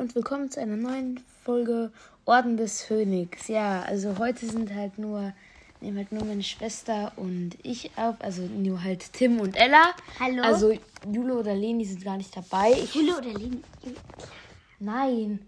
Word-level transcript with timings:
und 0.00 0.14
willkommen 0.14 0.50
zu 0.50 0.58
einer 0.62 0.78
neuen 0.78 1.22
Folge 1.44 1.92
Orden 2.24 2.56
des 2.56 2.82
Phönix. 2.82 3.48
Ja, 3.48 3.82
also 3.82 4.16
heute 4.16 4.46
sind 4.46 4.74
halt 4.74 4.98
nur, 4.98 5.34
nehmen 5.82 5.98
halt 5.98 6.10
nur 6.10 6.24
meine 6.24 6.42
Schwester 6.42 7.12
und 7.16 7.50
ich 7.62 7.90
auf, 7.96 8.14
also 8.20 8.40
nur 8.40 8.82
halt 8.82 9.12
Tim 9.12 9.40
und 9.40 9.58
Ella. 9.58 9.90
Hallo. 10.18 10.42
Also 10.42 10.72
Jule 11.12 11.34
oder 11.34 11.54
Leni 11.54 11.84
sind 11.84 12.02
gar 12.02 12.16
nicht 12.16 12.34
dabei. 12.34 12.72
Ich, 12.72 12.94
Jule 12.94 13.18
oder 13.18 13.30
Leni? 13.30 13.60
nein. 14.78 15.38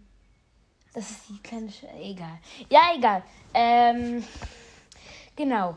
Das 0.93 1.11
ist 1.11 1.21
die 1.31 1.39
kleine, 1.43 1.71
Sch 1.71 1.85
egal. 1.99 2.39
Ja, 2.69 2.81
egal. 2.95 3.23
Ähm, 3.55 4.23
genau. 5.35 5.77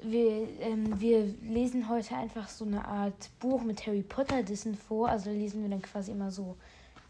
Wir, 0.00 0.46
ähm, 0.60 1.00
wir 1.00 1.24
lesen 1.42 1.88
heute 1.88 2.14
einfach 2.14 2.48
so 2.48 2.64
eine 2.64 2.84
Art 2.84 3.30
Buch 3.40 3.64
mit 3.64 3.84
Harry 3.84 4.02
Potter 4.02 4.44
Dissen 4.44 4.76
vor. 4.76 5.08
Also 5.08 5.30
lesen 5.30 5.62
wir 5.62 5.70
dann 5.70 5.82
quasi 5.82 6.12
immer 6.12 6.30
so 6.30 6.56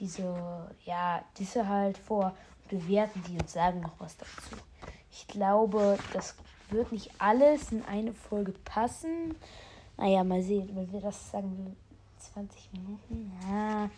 diese, 0.03 0.35
ja, 0.85 1.25
diese 1.39 1.69
halt 1.69 1.97
vor 1.97 2.35
und 2.63 2.81
bewerten 2.81 3.23
die 3.29 3.39
und 3.39 3.49
sagen 3.49 3.81
noch 3.81 3.99
was 4.01 4.17
dazu. 4.17 4.57
Ich 5.13 5.29
glaube, 5.29 5.97
das 6.13 6.35
wird 6.71 6.91
nicht 6.91 7.11
alles 7.19 7.71
in 7.71 7.85
eine 7.85 8.13
Folge 8.13 8.53
passen. 8.65 9.37
Naja, 9.97 10.25
mal 10.25 10.43
sehen. 10.43 10.75
Wenn 10.75 10.93
wir 10.93 11.01
das 11.01 11.31
sagen, 11.31 11.57
wir 11.57 11.77
20 12.19 12.73
Minuten. 12.73 13.33
Ja. 13.49 13.89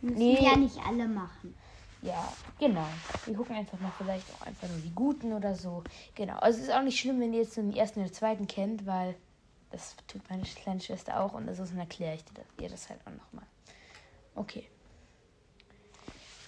Müssen 0.00 0.18
Nee. 0.18 0.38
ja 0.42 0.56
nicht 0.56 0.78
alle 0.86 1.06
machen. 1.06 1.54
Ja, 2.00 2.32
genau. 2.58 2.86
Wir 3.26 3.34
gucken 3.34 3.56
einfach 3.56 3.78
mal 3.78 3.92
vielleicht 3.98 4.24
auch 4.34 4.46
einfach 4.46 4.68
nur 4.68 4.78
die 4.78 4.94
guten 4.94 5.34
oder 5.34 5.54
so. 5.54 5.84
Genau. 6.14 6.36
Also 6.38 6.60
es 6.60 6.68
ist 6.68 6.74
auch 6.74 6.82
nicht 6.82 6.98
schlimm, 6.98 7.20
wenn 7.20 7.34
ihr 7.34 7.42
jetzt 7.42 7.58
den 7.58 7.76
ersten 7.76 8.00
oder 8.00 8.10
zweiten 8.12 8.46
kennt, 8.46 8.86
weil 8.86 9.16
das 9.70 9.96
tut 10.06 10.22
meine 10.30 10.44
kleine 10.44 10.80
Schwester 10.80 11.20
auch 11.20 11.34
und 11.34 11.46
das 11.46 11.58
dann 11.58 11.78
erkläre 11.78 12.14
ich 12.14 12.24
dir 12.24 12.34
das, 12.34 12.46
ihr 12.58 12.70
das 12.70 12.88
halt 12.88 13.00
auch 13.06 13.12
nochmal. 13.12 13.44
Okay. 14.34 14.66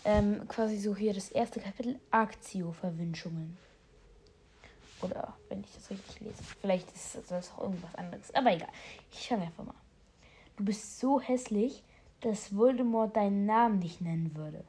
Ähm, 0.04 0.46
quasi 0.48 0.78
so 0.78 0.96
hier 0.96 1.14
das 1.14 1.28
erste 1.28 1.60
Kapitel 1.60 1.98
Aktio-Verwünschungen. 2.10 3.56
Oder 5.00 5.34
wenn 5.48 5.60
ich 5.60 5.72
das 5.74 5.90
richtig 5.90 6.20
lese. 6.20 6.42
Vielleicht 6.60 6.92
ist 6.92 7.18
das 7.28 7.50
auch 7.52 7.62
irgendwas 7.62 7.94
anderes. 7.94 8.34
Aber 8.34 8.52
egal. 8.52 8.68
Ich 9.12 9.28
fange 9.28 9.42
einfach 9.42 9.64
mal. 9.64 9.74
Du 10.56 10.64
bist 10.64 11.00
so 11.00 11.20
hässlich, 11.20 11.82
dass 12.20 12.54
Voldemort 12.56 13.16
deinen 13.16 13.46
Namen 13.46 13.78
nicht 13.80 14.00
nennen 14.00 14.34
würde. 14.36 14.64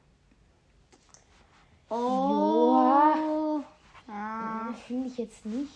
Oh. 1.88 3.60
Ja. 4.08 4.74
Finde 4.86 5.08
ich 5.08 5.18
jetzt 5.18 5.44
nicht. 5.46 5.70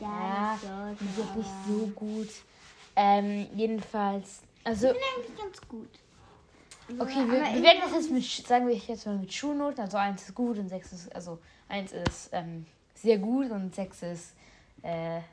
Ja, 0.00 0.58
Ja, 0.62 0.92
ich 0.92 1.18
jetzt 1.18 1.36
nicht 1.36 1.50
so. 1.66 1.78
so 1.80 1.86
gut. 1.88 2.28
Ähm, 2.96 3.46
jedenfalls. 3.54 4.40
Also, 4.64 4.88
Ich 4.88 4.92
bin 4.94 5.02
eigentlich 5.16 5.38
ganz 5.38 5.60
gut. 5.68 5.88
Okay, 6.98 7.26
wir, 7.26 7.62
werden 7.62 7.80
das 7.82 7.92
jetzt 7.92 8.10
mit, 8.10 8.24
sagen 8.24 8.66
wir 8.68 8.74
jetzt 8.74 9.06
mal 9.06 9.16
mit 9.16 9.32
Schulnoten. 9.32 9.80
Also, 9.80 9.96
eins 9.96 10.22
ist 10.22 10.34
gut 10.34 10.58
und 10.58 10.68
sechs 10.68 10.92
ist, 10.92 11.14
also, 11.14 11.38
eins 11.68 11.92
ist 11.92 12.30
ähm, 12.32 12.66
sehr 12.94 13.18
gut 13.18 13.50
und 13.50 13.74
sechs 13.74 14.02
ist 14.02 14.34
äh, 14.82 15.16
nicht 15.16 15.24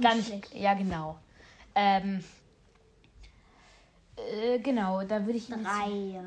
Grottenschlecht. 0.28 0.54
Ja, 0.54 0.74
genau. 0.74 1.18
Ähm, 1.74 2.22
äh, 4.16 4.58
genau, 4.58 5.02
da 5.04 5.24
würde 5.24 5.38
ich 5.38 5.48
ihm 5.48 5.56
jetzt- 5.58 5.66
Drei. 5.66 6.20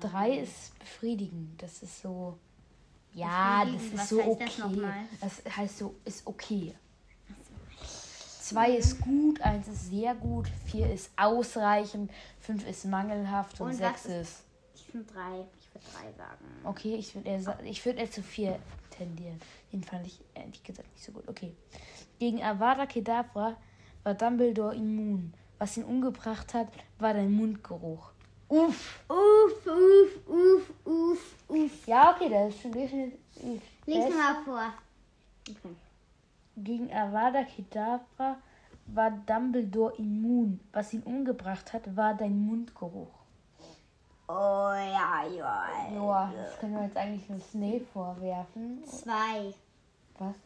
So, 0.00 0.08
Drei 0.08 0.38
ist 0.38 0.78
befriedigend. 0.78 1.62
Das 1.62 1.82
ist 1.82 2.02
so. 2.02 2.38
Ja, 3.14 3.64
das 3.64 3.82
ist 3.82 4.08
so 4.08 4.16
das 4.18 4.26
okay. 4.26 4.50
nochmal? 4.58 5.04
Das 5.20 5.42
heißt 5.56 5.78
so, 5.78 5.94
ist 6.04 6.26
okay. 6.26 6.74
Zwei 8.52 8.76
ist 8.76 9.00
gut, 9.00 9.40
eins 9.40 9.66
ist 9.68 9.90
sehr 9.90 10.14
gut, 10.14 10.46
vier 10.66 10.92
ist 10.92 11.10
ausreichend, 11.16 12.10
fünf 12.40 12.68
ist 12.68 12.84
mangelhaft 12.84 13.60
und, 13.60 13.68
Und 13.68 13.74
sechs 13.74 14.04
was 14.04 14.12
ist. 14.12 14.42
Ich 14.74 14.84
finde 14.84 15.12
drei. 15.12 15.44
Ich 15.58 15.74
würde 15.74 15.86
drei 15.92 16.12
sagen. 16.12 16.44
Okay, 16.64 16.96
ich 16.96 17.14
würde 17.14 17.28
eher, 17.28 17.58
ich 17.64 17.84
würd 17.84 17.98
eher 17.98 18.10
zu 18.10 18.22
vier 18.22 18.58
tendieren. 18.90 19.40
Den 19.72 19.82
fand 19.82 20.06
ich 20.06 20.20
ehrlich 20.34 20.62
gesagt 20.62 20.92
nicht 20.92 21.04
so 21.04 21.12
gut. 21.12 21.26
Okay. 21.28 21.54
Gegen 22.18 22.42
Avada 22.42 22.86
Kedavra 22.86 23.56
war 24.02 24.14
Dumbledore 24.14 24.74
immun. 24.74 25.32
Was 25.58 25.76
ihn 25.76 25.84
umgebracht 25.84 26.52
hat, 26.54 26.68
war 26.98 27.14
dein 27.14 27.32
Mundgeruch. 27.32 28.10
Uff. 28.48 29.00
Uff, 29.08 29.66
uff, 29.66 30.28
uff, 30.28 30.70
uff, 30.84 31.34
uff. 31.48 31.86
Ja, 31.86 32.14
okay, 32.14 32.28
das 32.28 32.54
ist 32.54 32.62
schon 32.62 32.72
definitiv. 32.72 33.62
Lies 33.86 34.14
mal 34.14 34.42
vor. 34.44 34.72
Okay. 35.48 35.74
Gegen 36.56 36.92
Avada 36.92 37.44
Kedavra 37.44 38.36
war 38.86 39.10
Dumbledore 39.10 39.94
immun. 39.96 40.60
Was 40.72 40.92
ihn 40.92 41.02
umgebracht 41.02 41.72
hat, 41.72 41.96
war 41.96 42.14
dein 42.14 42.38
Mundgeruch. 42.46 43.22
Oh 44.28 44.72
ja, 44.72 45.24
ja. 45.24 45.66
Joa, 45.94 46.32
das 46.34 46.58
können 46.58 46.74
wir 46.74 46.84
jetzt 46.84 46.96
eigentlich 46.96 47.28
nur 47.28 47.40
Snape 47.40 47.84
vorwerfen. 47.92 48.82
Zwei. 48.84 49.52
Was? 50.18 50.36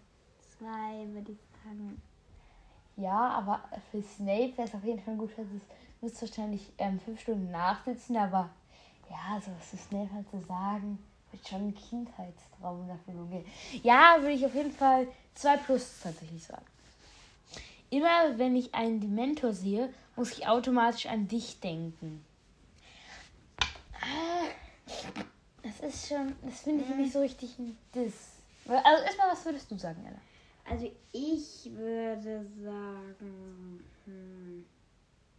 Zwei 0.59 1.07
würde 1.13 1.33
ich 1.33 1.39
sagen. 1.65 2.01
Ja, 2.97 3.31
aber 3.31 3.61
für 3.91 4.03
Snape 4.03 4.57
wäre 4.57 4.69
es 4.69 4.75
auf 4.75 4.85
jeden 4.85 5.01
Fall 5.01 5.17
gut, 5.17 5.31
dass 5.37 6.13
es 6.13 6.21
wahrscheinlich 6.23 6.73
ähm, 6.79 6.99
fünf 6.99 7.21
Stunden 7.21 7.51
nachsitzen, 7.51 8.17
aber 8.17 8.49
ja, 9.11 9.41
so 9.41 9.51
was 9.57 9.71
zu 9.71 9.77
Snape 9.77 10.13
halt 10.13 10.29
zu 10.31 10.41
sagen, 10.41 10.99
wird 11.33 11.47
schon 11.49 11.69
ein 11.69 11.75
Kindheitstraum 11.75 12.83
in 12.85 12.91
Erfüllung 12.91 13.31
gehen. 13.31 13.45
Ja, 13.83 14.17
würde 14.21 14.33
ich 14.33 14.45
auf 14.47 14.55
jeden 14.55 14.73
Fall 14.73 15.07
zwei 15.35 15.57
plus 15.57 16.01
tatsächlich 16.03 16.45
sagen. 16.45 16.65
Immer 17.91 18.37
wenn 18.39 18.57
ich 18.57 18.75
einen 18.75 19.01
Dementor 19.01 19.53
sehe, 19.53 19.93
muss 20.17 20.33
ich 20.33 20.47
automatisch 20.47 21.07
an 21.07 21.29
dich 21.29 21.61
denken. 21.61 22.25
Ah, 24.01 24.47
Das 25.63 25.81
ist 25.81 26.09
schon, 26.09 26.35
das 26.43 26.61
finde 26.61 26.85
ich 26.85 26.95
nicht 26.95 27.13
so 27.13 27.21
richtig 27.21 27.59
ein 27.59 27.77
Diss. 27.95 28.37
Also 28.67 29.05
erstmal, 29.05 29.31
was 29.31 29.45
würdest 29.45 29.71
du 29.71 29.79
sagen, 29.79 30.05
Ella? 30.05 30.19
Also 30.69 30.91
ich 31.13 31.71
würde 31.73 32.45
sagen. 32.63 33.85
Hm, 34.05 34.67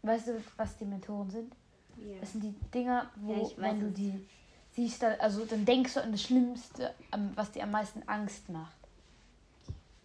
Weißt 0.04 0.28
du, 0.28 0.42
was 0.56 0.78
Dementoren 0.78 1.30
sind? 1.30 1.54
ja. 1.98 2.20
Das 2.22 2.32
sind 2.32 2.44
die 2.44 2.54
Dinger, 2.74 3.10
wo, 3.18 3.34
Ja, 3.34 3.50
wenn 3.58 3.80
du 3.80 3.88
es. 3.88 4.22
Siehst, 4.78 5.02
dann, 5.02 5.20
also 5.20 5.44
dann 5.44 5.66
denkst 5.66 5.96
du 5.96 6.04
an 6.04 6.12
das 6.12 6.22
Schlimmste, 6.22 6.94
was 7.36 7.52
dir 7.52 7.64
am 7.64 7.72
meisten 7.72 8.04
Angst 8.08 8.48
macht. 8.50 8.78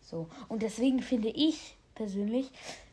So. 0.00 0.28
Und 0.49 0.62
deswegen 0.62 1.03
finde 1.03 1.28
ich 1.28 1.77
persönlich, 1.94 2.50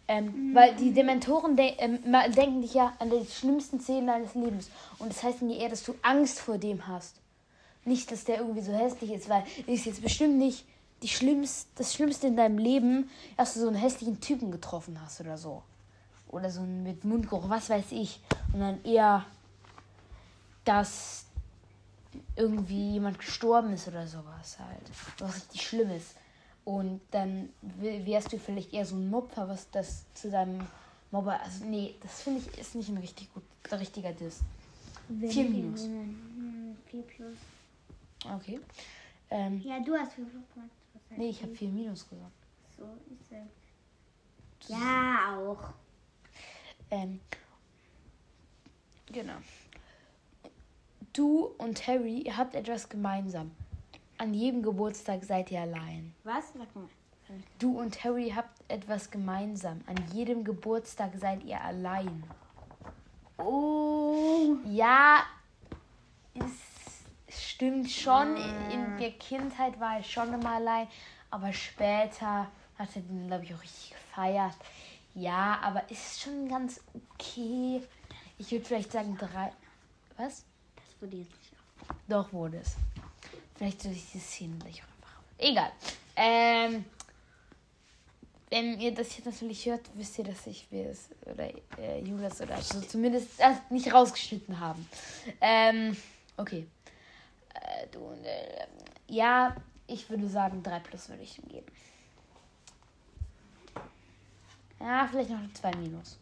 ähm, 0.08 0.54
weil 0.54 0.76
die 0.76 0.92
Dementoren 0.92 1.56
de 1.56 1.74
ähm, 1.78 2.00
denken 2.36 2.62
dich 2.62 2.74
ja 2.74 2.94
an 3.00 3.10
die 3.10 3.26
schlimmsten 3.26 3.80
Szenen 3.80 4.08
deines 4.08 4.36
Lebens. 4.36 4.70
Und 5.00 5.10
das 5.10 5.24
heißt 5.24 5.42
mir 5.42 5.58
eher, 5.58 5.70
dass 5.70 5.84
du 5.84 5.96
Angst 6.02 6.40
vor 6.40 6.58
dem 6.58 6.86
hast. 6.88 7.16
Nicht, 7.86 8.12
dass 8.12 8.26
der 8.26 8.40
irgendwie 8.40 8.62
so 8.62 8.74
hässlich 8.74 9.12
ist, 9.12 9.30
weil 9.30 9.44
ist 9.66 9.86
jetzt 9.86 10.02
bestimmt 10.02 10.38
nicht 10.38 10.66
die 11.02 11.08
schlimmst, 11.08 11.70
das 11.76 11.94
Schlimmste 11.94 12.28
in 12.28 12.36
deinem 12.36 12.58
Leben, 12.58 13.10
dass 13.38 13.54
du 13.54 13.62
so 13.62 13.68
einen 13.68 13.78
hässlichen 13.78 14.20
Typen 14.20 14.52
getroffen 14.52 15.00
hast 15.02 15.22
oder 15.22 15.38
so. 15.38 15.64
Oder 16.28 16.50
so 16.50 16.60
einen 16.60 16.84
mit 16.84 17.06
Mundgeruch, 17.06 17.50
was 17.50 17.70
weiß 17.70 17.92
ich. 17.92 18.20
Und 18.52 18.60
dann 18.60 18.84
eher, 18.84 19.26
dass 20.66 21.26
irgendwie 22.40 22.94
jemand 22.94 23.20
gestorben 23.20 23.74
ist 23.74 23.88
oder 23.88 24.08
sowas 24.08 24.58
halt. 24.60 24.90
Was 25.20 25.36
richtig 25.36 25.62
schlimm 25.68 25.92
ist. 25.92 26.16
Und 26.66 27.02
dann 27.12 27.50
wärst 27.62 28.32
du 28.32 28.40
vielleicht 28.40 28.74
eher 28.74 28.86
so 28.86 28.96
ein 28.96 29.10
Mopfer, 29.10 29.48
was 29.50 29.70
das 29.72 30.06
zu 30.14 30.30
deinem 30.32 30.66
Mobber. 31.12 31.40
Also, 31.42 31.66
nee, 31.66 31.96
das 32.02 32.22
finde 32.22 32.40
ich 32.42 32.58
ist 32.58 32.76
nicht 32.76 32.90
ein 32.90 32.98
richtig 32.98 33.34
gut, 33.34 33.44
richtiger 33.72 34.14
Diss. 34.14 34.40
Vier 35.28 35.46
Minus. 35.50 35.84
Hm, 35.84 36.78
Vier 36.86 37.02
plus. 37.04 37.38
Okay. 38.36 38.60
Ähm, 39.32 39.62
Ja, 39.66 39.80
du 39.80 39.96
hast 39.96 40.14
vier 40.14 40.26
plus 40.26 40.44
gemacht. 40.54 40.70
Nee, 41.18 41.30
ich 41.30 41.42
habe 41.42 41.52
die? 41.52 41.58
vier 41.58 41.70
Minus 41.70 42.08
gesagt. 42.08 42.32
So 42.78 42.84
ist 43.12 43.32
es. 43.32 44.70
Ja, 44.70 45.38
auch. 45.40 45.74
Ähm, 46.92 47.20
genau. 49.12 49.38
Du 51.14 51.52
und 51.58 51.88
Harry, 51.88 52.20
ihr 52.20 52.38
habt 52.38 52.56
etwas 52.56 52.90
gemeinsam. 52.90 53.52
An 54.18 54.34
jedem 54.34 54.62
Geburtstag 54.62 55.24
seid 55.24 55.50
ihr 55.52 55.62
allein. 55.62 56.14
Was? 56.24 56.54
Sag 56.54 56.76
mal. 56.76 56.90
Du 57.60 57.80
und 57.80 58.04
Harry 58.04 58.32
habt 58.36 58.60
etwas 58.68 59.12
gemeinsam. 59.12 59.82
An 59.86 59.96
jedem 60.14 60.44
Geburtstag 60.44 61.12
seid 61.16 61.44
ihr 61.44 61.62
allein. 61.62 62.24
Oh. 63.38 64.56
Ja, 64.66 65.24
es 66.34 67.44
stimmt 67.52 67.90
schon. 67.90 68.36
In, 68.36 68.72
in 68.72 68.98
der 68.98 69.12
Kindheit 69.12 69.80
war 69.80 69.98
er 69.98 70.04
schon 70.04 70.34
immer 70.34 70.56
allein. 70.56 70.88
Aber 71.32 71.54
später 71.54 72.48
hat 72.78 72.96
er 72.96 73.02
den, 73.02 73.28
glaube 73.28 73.46
ich, 73.46 73.54
auch 73.54 73.62
richtig 73.62 73.92
gefeiert. 73.92 74.56
Ja, 75.14 75.60
aber 75.62 75.90
ist 75.90 76.22
schon 76.22 76.50
ganz 76.50 76.82
okay. 76.94 77.84
Ich 78.38 78.52
würde 78.52 78.66
vielleicht 78.66 78.92
sagen 78.92 79.18
drei. 79.18 79.52
Was? 80.18 80.44
Das 81.00 81.08
wurde 81.08 81.18
jetzt 81.18 81.32
nicht 81.32 81.54
auf. 81.54 81.96
Doch 82.08 82.34
wurde 82.34 82.58
es. 82.58 82.76
Vielleicht 83.56 83.82
soll 83.82 83.94
ich 83.94 84.12
die 84.12 84.20
Szene 84.20 84.58
gleich 84.58 84.82
auch 84.82 84.88
einfach. 84.96 85.22
Egal. 85.38 85.72
Ähm, 86.16 86.86
wenn 88.50 88.80
ihr 88.80 88.94
das 88.94 89.16
jetzt 89.16 89.26
natürlich 89.26 89.66
hört, 89.66 89.90
wisst 89.94 90.18
ihr, 90.18 90.26
dass 90.26 90.46
ich 90.48 90.70
wir 90.72 90.90
es 90.90 91.10
oder 91.26 91.50
äh, 91.78 92.00
Julius 92.02 92.42
oder 92.42 92.62
so 92.62 92.82
zumindest 92.82 93.40
äh, 93.40 93.56
nicht 93.70 93.94
rausgeschnitten 93.94 94.60
haben. 94.60 94.88
Ähm, 95.40 95.96
okay. 96.36 96.68
Äh, 97.54 97.88
du, 97.92 98.12
äh, 98.24 98.68
ja, 99.08 99.56
ich 99.88 100.10
würde 100.10 100.28
sagen, 100.28 100.62
3 100.62 100.80
plus 100.80 101.10
würde 101.10 101.24
ich 101.24 101.38
ihm 101.38 101.48
geben. 101.48 101.68
Ja, 104.80 105.08
vielleicht 105.10 105.30
noch 105.30 105.40
eine 105.40 105.54
2 105.54 105.76
minus. 105.76 106.18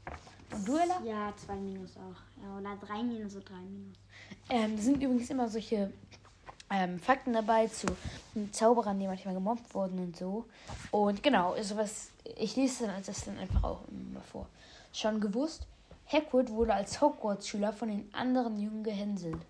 Und 0.51 0.68
du, 0.68 0.77
Ella? 0.77 1.01
Ja, 1.03 1.33
2 1.35 1.56
minus 1.56 1.91
auch. 1.97 2.44
Ja, 2.44 2.57
oder 2.57 2.75
3 2.85 3.03
minus 3.03 3.35
oder 3.35 3.45
3 3.45 3.56
minus. 3.56 3.97
Ähm, 4.49 4.77
sind 4.77 5.01
übrigens 5.03 5.29
immer 5.29 5.49
solche 5.49 5.91
ähm, 6.69 6.99
Fakten 6.99 7.33
dabei 7.33 7.67
zu 7.67 7.88
Zauberern, 8.51 8.99
die 8.99 9.07
manchmal 9.07 9.33
gemobbt 9.33 9.73
wurden 9.73 9.99
und 9.99 10.15
so. 10.15 10.45
Und 10.91 11.23
genau, 11.23 11.55
sowas, 11.61 12.11
ich 12.38 12.55
lese 12.55 12.88
dann 12.88 13.03
das 13.05 13.25
dann 13.25 13.38
einfach 13.38 13.63
auch 13.63 13.81
immer 13.89 14.21
vor. 14.21 14.47
Schon 14.94 15.19
gewusst, 15.19 15.67
Hagrid 16.11 16.49
wurde 16.51 16.73
als 16.73 17.01
Hogwarts-Schüler 17.01 17.73
von 17.73 17.89
den 17.89 18.13
anderen 18.13 18.59
Jungen 18.59 18.83
gehänselt. 18.83 19.41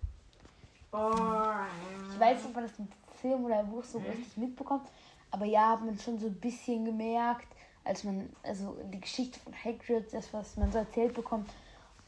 Ich 0.92 2.20
weiß 2.20 2.38
nicht, 2.38 2.46
ob 2.46 2.54
man 2.54 2.64
das 2.64 2.78
im 2.78 2.88
Film 3.20 3.44
oder 3.44 3.60
im 3.60 3.70
Buch 3.70 3.84
so 3.84 3.98
richtig 3.98 4.36
mitbekommt, 4.36 4.88
aber 5.30 5.44
ja, 5.44 5.70
hat 5.70 5.84
man 5.84 5.98
schon 5.98 6.18
so 6.18 6.26
ein 6.26 6.34
bisschen 6.34 6.84
gemerkt, 6.84 7.46
als 7.84 8.04
man, 8.04 8.28
also 8.42 8.76
die 8.92 9.00
Geschichte 9.00 9.38
von 9.40 9.52
Hagrid, 9.52 10.12
das, 10.12 10.32
was 10.32 10.56
man 10.56 10.72
so 10.72 10.78
erzählt 10.78 11.14
bekommt, 11.14 11.48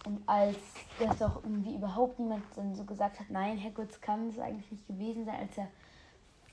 und 0.04 0.26
als 0.26 0.56
das 0.98 1.20
auch 1.22 1.42
irgendwie 1.42 1.74
überhaupt 1.74 2.18
niemand 2.18 2.44
dann 2.56 2.74
so 2.74 2.84
gesagt 2.84 3.20
hat, 3.20 3.30
nein, 3.30 3.62
Hagrid 3.62 4.00
kann 4.00 4.28
es 4.28 4.38
eigentlich 4.38 4.70
nicht 4.70 4.86
gewesen 4.86 5.26
sein, 5.26 5.40
als 5.40 5.58
er 5.58 5.68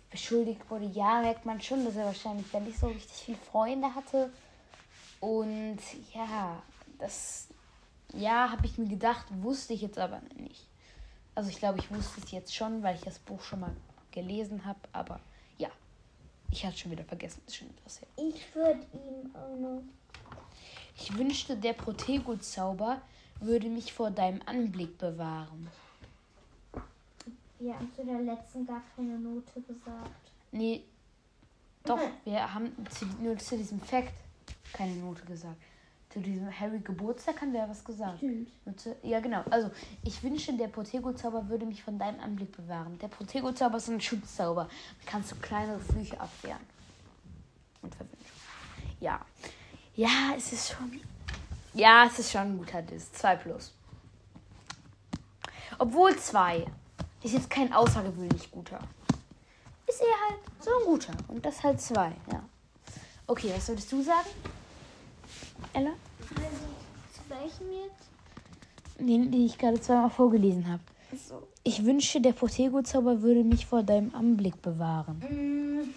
beschuldigt 0.09 0.69
wurde, 0.69 0.85
ja, 0.85 1.21
merkt 1.21 1.45
man 1.45 1.61
schon, 1.61 1.85
dass 1.85 1.95
er 1.95 2.05
wahrscheinlich 2.05 2.49
dann 2.51 2.65
nicht 2.65 2.79
so 2.79 2.87
richtig 2.87 3.11
viele 3.11 3.37
Freunde 3.37 3.93
hatte. 3.93 4.31
Und 5.19 5.79
ja, 6.13 6.61
das, 6.99 7.47
ja, 8.13 8.51
habe 8.51 8.65
ich 8.65 8.77
mir 8.77 8.87
gedacht, 8.87 9.25
wusste 9.41 9.73
ich 9.73 9.81
jetzt 9.81 9.97
aber 9.97 10.21
nicht. 10.35 10.67
Also 11.35 11.49
ich 11.49 11.57
glaube, 11.57 11.79
ich 11.79 11.91
wusste 11.91 12.21
es 12.21 12.31
jetzt 12.31 12.55
schon, 12.55 12.83
weil 12.83 12.95
ich 12.95 13.01
das 13.01 13.19
Buch 13.19 13.41
schon 13.41 13.61
mal 13.61 13.75
gelesen 14.11 14.65
habe, 14.65 14.79
aber 14.91 15.19
ja, 15.57 15.69
ich 16.51 16.65
hatte 16.65 16.77
schon 16.77 16.91
wieder 16.91 17.03
vergessen, 17.03 17.41
ist 17.45 17.55
schon 17.55 17.69
etwas 17.69 18.01
her. 18.01 18.07
Ich 18.17 18.55
würde 18.55 18.85
ihm 18.93 19.35
auch 19.35 19.57
noch. 19.59 19.83
Ich 20.99 21.15
wünschte, 21.15 21.55
der 21.55 21.73
Protego-Zauber 21.73 23.01
würde 23.39 23.69
mich 23.69 23.93
vor 23.93 24.11
deinem 24.11 24.41
Anblick 24.45 24.97
bewahren. 24.97 25.67
Wir 27.59 27.73
haben 27.73 27.91
zu 27.95 28.05
der 28.05 28.19
letzten 28.19 28.65
gar 28.65 28.81
keine 28.95 29.17
Note 29.17 29.61
gesagt. 29.61 30.11
Nee, 30.51 30.83
doch, 31.83 31.99
wir 32.25 32.53
haben 32.53 32.71
zu, 32.89 33.05
nur 33.21 33.37
zu 33.37 33.57
diesem 33.57 33.79
Fact 33.79 34.13
keine 34.73 34.95
Note 34.95 35.23
gesagt. 35.25 35.55
Zu 36.09 36.19
diesem 36.19 36.47
Harry 36.57 36.79
Geburtstag 36.79 37.41
haben 37.41 37.53
wir 37.53 37.61
ja 37.61 37.69
was 37.69 37.83
gesagt. 37.83 38.17
Stimmt. 38.17 38.49
Zu, 38.77 38.95
ja, 39.03 39.19
genau. 39.19 39.43
Also, 39.49 39.71
ich 40.03 40.21
wünsche, 40.23 40.53
der 40.53 40.67
Protego-Zauber 40.67 41.49
würde 41.49 41.65
mich 41.65 41.83
von 41.83 41.99
deinem 41.99 42.19
Anblick 42.19 42.55
bewahren. 42.55 42.97
Der 42.99 43.07
Protego-Zauber 43.07 43.77
ist 43.77 43.89
ein 43.89 44.01
Schutzzauber. 44.01 44.69
Kannst 45.05 45.31
du 45.31 45.35
kleinere 45.35 45.79
Flüche 45.79 46.19
abwehren. 46.19 46.61
Und 47.81 47.93
verwünschen. 47.93 48.25
Ja. 48.99 49.19
Ja, 49.95 50.33
es 50.35 50.53
ist 50.53 50.69
schon. 50.69 51.01
Ja, 51.77 52.07
es 52.07 52.17
ist 52.17 52.31
schon 52.31 52.41
ein 52.41 52.57
guter 52.57 52.81
Diss. 52.81 53.11
2 53.13 53.35
plus. 53.35 53.73
Obwohl 55.77 56.17
2 56.17 56.65
ist 57.21 57.33
jetzt 57.33 57.51
kein 57.51 57.71
außergewöhnlich 57.71 58.49
guter. 58.49 58.79
Ist 59.87 60.01
eher 60.01 60.07
halt 60.27 60.39
so 60.59 60.71
ein 60.71 60.85
guter. 60.85 61.13
Und 61.27 61.45
das 61.45 61.63
halt 61.63 61.79
2, 61.79 62.11
ja. 62.31 62.43
Okay, 63.27 63.51
was 63.55 63.67
würdest 63.67 63.91
du 63.91 64.01
sagen? 64.01 64.27
Ella? 65.73 65.91
Also, 66.35 66.65
zu 67.13 67.29
welchem 67.29 67.71
jetzt? 67.71 68.09
Den, 68.99 69.31
den 69.31 69.45
ich 69.45 69.59
gerade 69.59 69.79
zweimal 69.79 70.09
vorgelesen 70.09 70.67
habe. 70.67 70.81
So. 71.29 71.47
Ich 71.63 71.85
wünsche, 71.85 72.19
der 72.21 72.33
Protego-Zauber 72.33 73.21
würde 73.21 73.43
mich 73.43 73.67
vor 73.67 73.83
deinem 73.83 74.15
Anblick 74.15 74.61
bewahren. 74.63 75.19
Mm, 75.19 75.93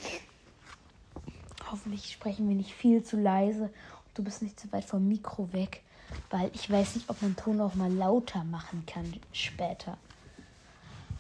Hoffentlich 1.71 2.13
sprechen 2.13 2.49
wir 2.49 2.57
nicht 2.57 2.75
viel 2.75 3.03
zu 3.03 3.17
leise 3.17 3.71
du 4.15 4.23
bist 4.23 4.43
nicht 4.43 4.59
zu 4.59 4.71
weit 4.73 4.85
vom 4.85 5.07
Mikro 5.07 5.53
weg, 5.53 5.83
weil 6.31 6.51
ich 6.55 6.71
weiß 6.71 6.97
nicht, 6.97 7.09
ob 7.09 7.21
man 7.23 7.37
Ton 7.37 7.61
auch 7.61 7.75
mal 7.75 7.93
lauter 7.93 8.45
machen 8.45 8.85
kann 8.87 9.13
später. 9.33 9.97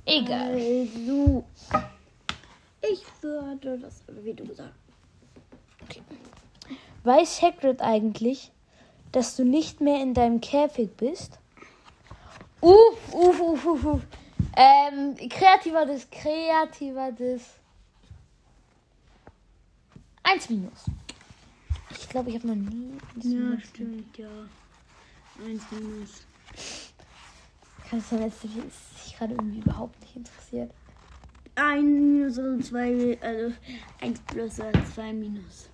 Egal. 0.05 0.53
Also, 0.55 1.45
ich 2.83 3.03
würde 3.21 3.79
das, 3.79 4.03
wie 4.23 4.33
du 4.33 4.47
gesagt 4.47 4.75
Weiß 7.03 7.41
Hagrid 7.41 7.81
eigentlich, 7.81 8.51
dass 9.13 9.37
du 9.37 9.45
nicht 9.45 9.81
mehr 9.81 10.03
in 10.03 10.15
deinem 10.15 10.41
Käfig 10.41 10.91
bist? 10.97 11.39
Uff, 12.61 13.15
uff, 13.15 13.41
uff, 13.41 13.67
uff, 13.67 13.85
uff. 13.85 14.01
Ähm, 14.55 15.17
kreativer 15.29 15.87
Diss, 15.87 16.07
kreativer 16.11 17.11
Diss. 17.13 17.43
Eins 20.23 20.51
minus. 20.51 20.85
Ich 22.11 22.12
glaube, 22.12 22.31
ich 22.31 22.35
habe 22.35 22.49
noch 22.49 22.57
nie. 22.57 22.91
Ja, 23.23 23.61
stimmt, 23.61 24.19
ja. 24.19 24.27
Eins 25.47 25.62
minus. 25.71 26.27
Kann 27.89 28.01
es 28.01 28.11
sein, 28.11 28.23
dass 28.23 28.41
dich 28.41 29.17
gerade 29.17 29.35
irgendwie 29.35 29.61
überhaupt 29.61 30.01
nicht 30.01 30.17
interessiert? 30.17 30.73
Ein 31.55 31.85
Minus 31.85 32.37
und 32.39 32.65
zwei, 32.65 33.17
also 33.21 33.55
eins 34.01 34.19
plus 34.27 34.59
oder 34.59 34.85
zwei 34.93 35.12
Minus. 35.12 35.71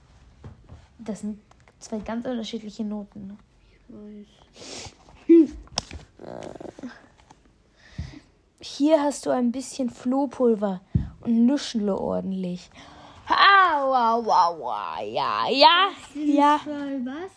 Das 0.98 1.22
sind 1.22 1.40
zwei 1.78 2.00
ganz 2.00 2.26
unterschiedliche 2.26 2.84
Noten. 2.84 3.28
Ne? 3.28 3.38
Ich 3.70 3.78
weiß. 6.20 6.36
Hier 8.60 9.02
hast 9.02 9.24
du 9.24 9.30
ein 9.30 9.52
bisschen 9.52 9.88
Flohpulver 9.88 10.82
und 11.22 11.46
nuschle 11.46 11.96
ordentlich. 11.98 12.68
Aua, 13.28 14.14
aua, 14.14 14.46
aua, 14.46 15.02
ja, 15.02 15.48
ja, 15.50 15.90
ja. 16.14 16.60
Was? 17.04 17.32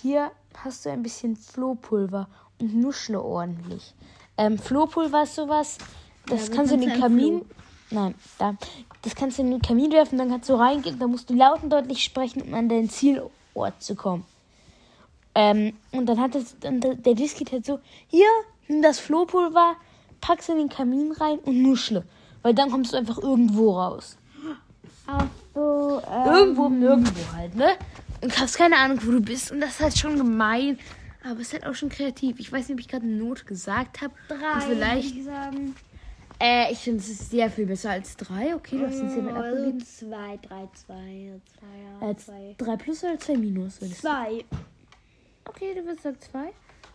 Hier 0.00 0.30
hast 0.62 0.86
du 0.86 0.90
ein 0.90 1.02
bisschen 1.02 1.34
Flohpulver 1.36 2.28
und 2.60 2.76
nuschle 2.76 3.20
ordentlich. 3.20 3.94
Ähm, 4.36 4.58
Flohpulver 4.58 5.24
ist 5.24 5.34
sowas, 5.34 5.78
das 6.26 6.48
Ja, 6.48 6.54
kannst 6.54 6.70
du 6.70 6.76
in 6.76 6.82
den 6.82 6.92
ein 6.92 7.00
Kamin. 7.00 7.44
Nein, 7.90 8.14
da. 8.38 8.54
Das 9.02 9.16
kannst 9.16 9.38
du 9.38 9.42
in 9.42 9.50
den 9.50 9.60
Kamin 9.60 9.90
werfen, 9.90 10.18
dann 10.18 10.30
kannst 10.30 10.48
du 10.48 10.54
reingehen, 10.54 10.98
dann 11.00 11.10
musst 11.10 11.28
du 11.28 11.34
laut 11.34 11.64
und 11.64 11.70
deutlich 11.70 12.04
sprechen, 12.04 12.42
um 12.42 12.54
an 12.54 12.68
deinen 12.68 12.88
Zielort 12.88 13.32
zu 13.80 13.96
kommen. 13.96 14.24
Ähm, 15.34 15.76
und 15.90 16.06
dann 16.06 16.20
hat 16.20 16.36
es, 16.36 16.56
dann 16.60 16.80
der 16.80 16.94
der 16.94 17.14
Disk 17.14 17.38
geht 17.38 17.50
halt 17.50 17.66
so, 17.66 17.80
hier, 18.06 18.28
nimm 18.68 18.82
das 18.82 19.00
Flohpulver, 19.00 19.74
pack's 20.20 20.48
in 20.48 20.58
den 20.58 20.68
Kamin 20.68 21.10
rein 21.12 21.40
und 21.40 21.60
nuschle. 21.60 22.04
Weil 22.42 22.54
dann 22.54 22.70
kommst 22.70 22.92
du 22.92 22.96
einfach 22.96 23.18
irgendwo 23.18 23.72
raus. 23.78 24.16
Ach 25.06 25.26
so, 25.54 26.02
ähm, 26.10 26.26
Irgendwo, 26.34 26.68
nirgendwo 26.68 27.32
halt, 27.36 27.54
ne? 27.54 27.72
Und 28.20 28.38
hast 28.38 28.56
keine 28.56 28.76
Ahnung, 28.76 28.98
wo 29.02 29.10
du 29.10 29.20
bist. 29.20 29.50
Und 29.50 29.60
das 29.60 29.70
ist 29.70 29.80
halt 29.80 29.98
schon 29.98 30.16
gemein. 30.16 30.78
Aber 31.24 31.40
es 31.40 31.48
ist 31.48 31.52
halt 31.54 31.66
auch 31.66 31.74
schon 31.74 31.88
kreativ. 31.88 32.38
Ich 32.40 32.50
weiß 32.52 32.68
nicht, 32.68 32.74
ob 32.76 32.80
ich 32.80 32.88
gerade 32.88 33.04
eine 33.04 33.14
Note 33.16 33.44
gesagt 33.44 34.00
habe. 34.00 34.14
drei. 34.28 34.54
Und 34.54 34.62
vielleicht. 34.62 35.14
ich 35.16 35.24
sagen. 35.24 35.74
Äh, 36.40 36.72
ich 36.72 36.78
finde, 36.78 36.98
es 36.98 37.30
sehr 37.30 37.48
viel 37.50 37.66
besser 37.66 37.90
als 37.90 38.16
drei. 38.16 38.54
Okay, 38.56 38.78
du 38.78 38.86
hast 38.86 38.98
den 38.98 39.08
Zehn 39.10 39.28
Also 39.28 39.38
abgegeben. 39.56 39.84
zwei, 39.84 40.36
drei, 40.38 40.68
zwei, 40.74 41.40
zwei, 41.54 42.00
ja, 42.00 42.06
Als 42.08 42.26
zwei. 42.26 42.54
drei 42.58 42.76
plus 42.76 43.04
oder 43.04 43.18
zwei 43.20 43.36
minus? 43.36 43.78
Zwei. 43.78 44.44
Okay, 45.44 45.74
du 45.74 45.84
würdest 45.84 46.02
sagen 46.02 46.16
zwei. 46.18 46.52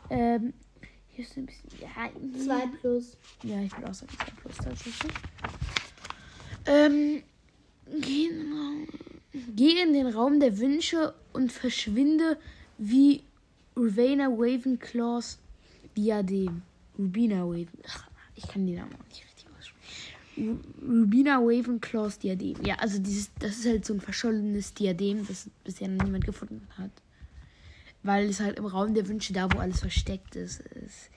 Ähm, 0.09 0.53
hier 1.07 1.23
ist 1.25 1.37
ein 1.37 1.45
bisschen. 1.45 1.69
Ja, 1.79 2.09
Zwei 2.43 2.67
plus. 2.81 3.15
Ja, 3.43 3.61
ich 3.61 3.71
würde 3.77 3.89
auch 3.89 3.93
sagen 3.93 4.11
zwei 4.17 4.31
plus 4.41 4.57
tatsächlich. 4.57 5.13
Ähm, 6.65 7.23
geh 8.01 8.25
in, 8.27 8.37
den 8.39 8.53
Raum, 8.53 8.87
geh 9.55 9.81
in 9.81 9.93
den 9.93 10.07
Raum 10.07 10.39
der 10.39 10.57
Wünsche 10.59 11.13
und 11.33 11.51
verschwinde 11.51 12.37
wie 12.77 13.23
Rowena 13.75 14.27
Ravenclaws 14.27 15.39
Diadem. 15.95 16.61
Rubina 16.97 17.43
Raven. 17.43 17.67
Ach, 17.87 18.07
ich 18.35 18.47
kann 18.47 18.65
den 18.65 18.75
Namen 18.75 18.91
auch 18.93 19.07
nicht 19.07 19.23
richtig 19.25 19.45
aussprechen. 19.57 20.59
Ru- 20.83 21.01
Rubina 21.01 21.37
Ravenclaws 21.37 22.19
Diadem. 22.19 22.55
Ja, 22.65 22.75
also 22.75 22.99
dieses, 22.99 23.31
das 23.39 23.57
ist 23.57 23.65
halt 23.67 23.85
so 23.85 23.93
ein 23.93 24.01
verschollenes 24.01 24.73
Diadem, 24.73 25.25
das 25.27 25.49
bisher 25.63 25.87
noch 25.87 26.03
niemand 26.03 26.25
gefunden 26.25 26.67
hat. 26.77 26.91
Weil 28.03 28.29
es 28.29 28.39
halt 28.39 28.57
im 28.57 28.65
Raum 28.65 28.93
der 28.93 29.07
Wünsche, 29.07 29.33
da 29.33 29.51
wo 29.51 29.59
alles 29.59 29.79
versteckt 29.81 30.35
ist, 30.35 30.61
ist. 30.61 31.09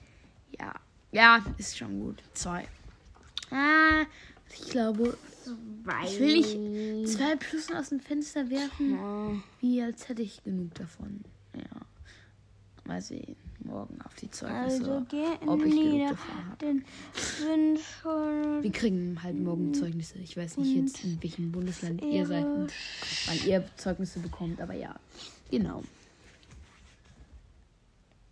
Ja. 0.59 0.73
Ja, 1.11 1.43
ist 1.57 1.77
schon 1.77 1.99
gut. 1.99 2.17
Zwei. 2.33 2.67
Ah, 3.51 4.05
ich 4.53 4.69
glaube, 4.69 5.17
Zwei. 5.43 6.05
ich 6.07 6.19
will 6.19 6.33
nicht 6.99 7.09
zwei 7.17 7.35
Plussen 7.35 7.75
aus 7.75 7.89
dem 7.89 7.99
Fenster 7.99 8.49
werfen, 8.49 8.91
Ja. 8.91 9.31
wie 9.59 9.81
als 9.81 10.07
hätte 10.09 10.21
ich 10.21 10.43
genug 10.43 10.73
davon. 10.75 11.21
Ja. 11.55 11.63
Mal 12.85 13.01
sehen. 13.01 13.35
morgen 13.63 14.01
auf 14.01 14.15
die 14.15 14.29
Zeugnisse, 14.31 14.91
Also 14.91 15.05
ob 15.45 15.63
ich 15.63 15.71
genug 15.75 16.09
davon 16.09 16.83
habe. 18.03 18.63
Wir 18.63 18.71
kriegen 18.71 19.21
halt 19.21 19.39
morgen 19.39 19.73
Zeugnisse. 19.73 20.17
Ich 20.17 20.35
weiß 20.35 20.57
nicht 20.57 20.75
jetzt, 20.75 21.03
in 21.03 21.21
welchem 21.21 21.51
Bundesland 21.51 22.01
ihr 22.01 22.25
seid 22.25 22.43
und 22.43 22.73
wann 23.27 23.47
ihr 23.47 23.63
Zeugnisse 23.77 24.19
bekommt, 24.19 24.59
aber 24.61 24.73
ja. 24.73 24.95
Genau. 25.51 25.83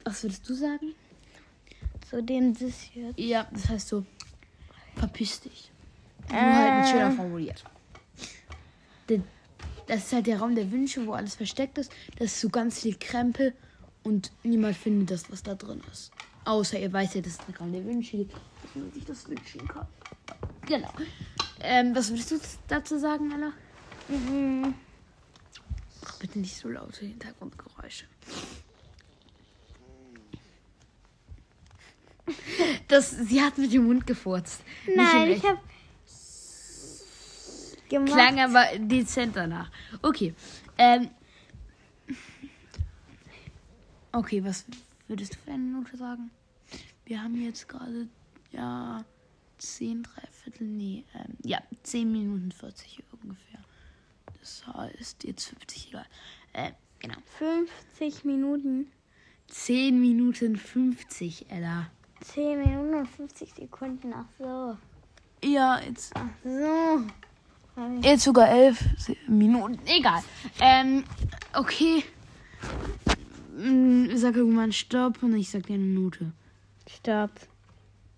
Was 0.04 0.24
würdest 0.24 0.50
du 0.50 0.54
sagen? 0.56 0.94
Zu 2.10 2.24
dem 2.24 2.54
das 2.54 2.94
jetzt. 2.96 3.20
Ja, 3.20 3.48
das 3.54 3.70
heißt 3.70 3.88
so, 3.90 4.06
verpiss 5.00 5.42
dich. 5.42 5.72
Nur 6.30 6.40
halt 6.40 6.80
mit 6.82 6.88
schöner 6.90 7.12
formuliert. 7.12 7.64
Der- 9.10 9.22
Das 9.88 10.04
ist 10.06 10.14
halt 10.14 10.28
der 10.28 10.40
Raum 10.40 10.54
der 10.54 10.72
Wünsche, 10.72 11.06
wo 11.08 11.14
alles 11.14 11.34
versteckt 11.36 11.80
ist. 11.80 11.92
Das 12.20 12.28
ist 12.34 12.42
so 12.42 12.50
ganz 12.50 12.82
viel 12.82 12.96
Krempel 13.00 13.56
und 14.04 14.32
niemand 14.44 14.78
findet 14.78 15.10
das, 15.10 15.32
was 15.32 15.42
da 15.42 15.56
drin 15.56 15.82
ist. 15.92 16.12
Außer 16.46 16.80
ihr 16.80 16.94
weiß 16.94 17.16
ja, 17.16 17.22
dass 17.22 17.34
es 17.34 17.40
ein 17.48 17.56
Raum 17.56 17.72
der 17.74 17.84
Wünsche 17.86 18.18
gibt, 18.18 18.34
dass 18.34 18.76
man 18.76 18.92
sich 18.92 19.06
das 19.06 19.28
wünschen 19.28 19.68
kann. 19.68 19.88
Genau. 20.68 20.92
Ähm, 21.62 21.96
was 21.96 22.10
würdest 22.10 22.32
du 22.32 22.40
dazu 22.68 23.00
sagen, 23.00 23.32
Anna? 23.34 23.52
Mhm. 24.08 24.76
Bitte 26.20 26.40
nicht 26.40 26.56
so 26.56 26.70
laute 26.70 27.06
Hintergrundgeräusche. 27.06 28.06
Das, 32.90 33.12
sie 33.12 33.42
hat 33.42 33.58
mit 33.58 33.72
dem 33.72 33.86
Mund 33.86 34.06
gefurzt. 34.06 34.62
Nein, 34.94 35.32
ich 35.32 35.44
habe 35.46 35.60
gemacht. 37.90 38.12
Klang 38.12 38.40
aber 38.40 38.66
dezent 38.80 39.36
danach. 39.36 39.72
Okay. 40.02 40.34
Ähm. 40.78 41.10
Okay, 44.12 44.44
was 44.44 44.66
würdest 45.08 45.36
du 45.36 45.38
für 45.40 45.52
eine 45.52 45.64
Note 45.64 45.96
sagen? 45.98 46.32
Wir 47.06 47.22
haben 47.22 47.40
jetzt 47.42 47.68
gerade, 47.68 48.08
ja, 48.52 49.04
10, 49.60 50.04
Dreiviertel, 50.04 50.68
nee, 50.68 51.04
ähm, 51.14 51.38
ja, 51.44 51.62
10 51.84 52.12
Minuten 52.12 52.52
40 52.52 53.04
ungefähr. 53.22 53.60
Das 54.40 54.66
heißt, 54.66 55.24
jetzt 55.26 55.50
50, 55.50 55.90
egal. 55.90 56.06
Äh, 56.54 56.72
genau. 57.00 57.18
50 57.38 58.26
Minuten. 58.26 58.92
10 59.48 60.00
Minuten 60.00 60.56
50, 60.56 61.50
Ella. 61.50 61.92
10 62.22 62.60
Minuten 62.60 62.94
und 62.96 63.08
50 63.08 63.54
Sekunden. 63.54 64.14
Ach 64.14 64.26
so. 64.38 64.78
Ja, 65.48 65.80
jetzt 65.80 66.12
Ach 66.16 66.28
so. 66.44 67.04
Jetzt 68.02 68.24
sogar 68.24 68.50
elf 68.50 68.84
Minuten. 69.28 69.80
Egal. 69.86 70.22
Ähm, 70.60 71.04
okay. 71.54 72.04
Mm, 73.58 74.16
Sag 74.16 74.36
irgendwann 74.36 74.74
Stopp 74.74 75.24
und 75.24 75.36
ich 75.36 75.50
sag 75.50 75.66
dir 75.66 75.76
eine 75.76 75.84
Minute. 75.84 76.32
Stopp. 76.90 77.32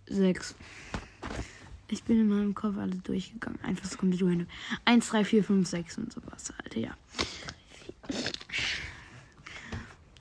Sechs. 0.08 0.56
Ich 1.90 2.04
bin 2.04 2.22
in 2.22 2.30
meinem 2.30 2.56
Kopf 2.56 2.78
alle 2.78 2.96
durchgegangen. 2.96 3.60
Einfach 3.64 3.86
so 3.86 3.98
komplett 3.98 4.22
random. 4.24 4.48
Eins, 4.86 5.10
drei, 5.10 5.26
vier, 5.26 5.44
fünf, 5.44 5.68
sechs 5.68 5.98
und 5.98 6.12
sowas 6.12 6.52
halt, 6.58 6.76
ja. 6.76 6.92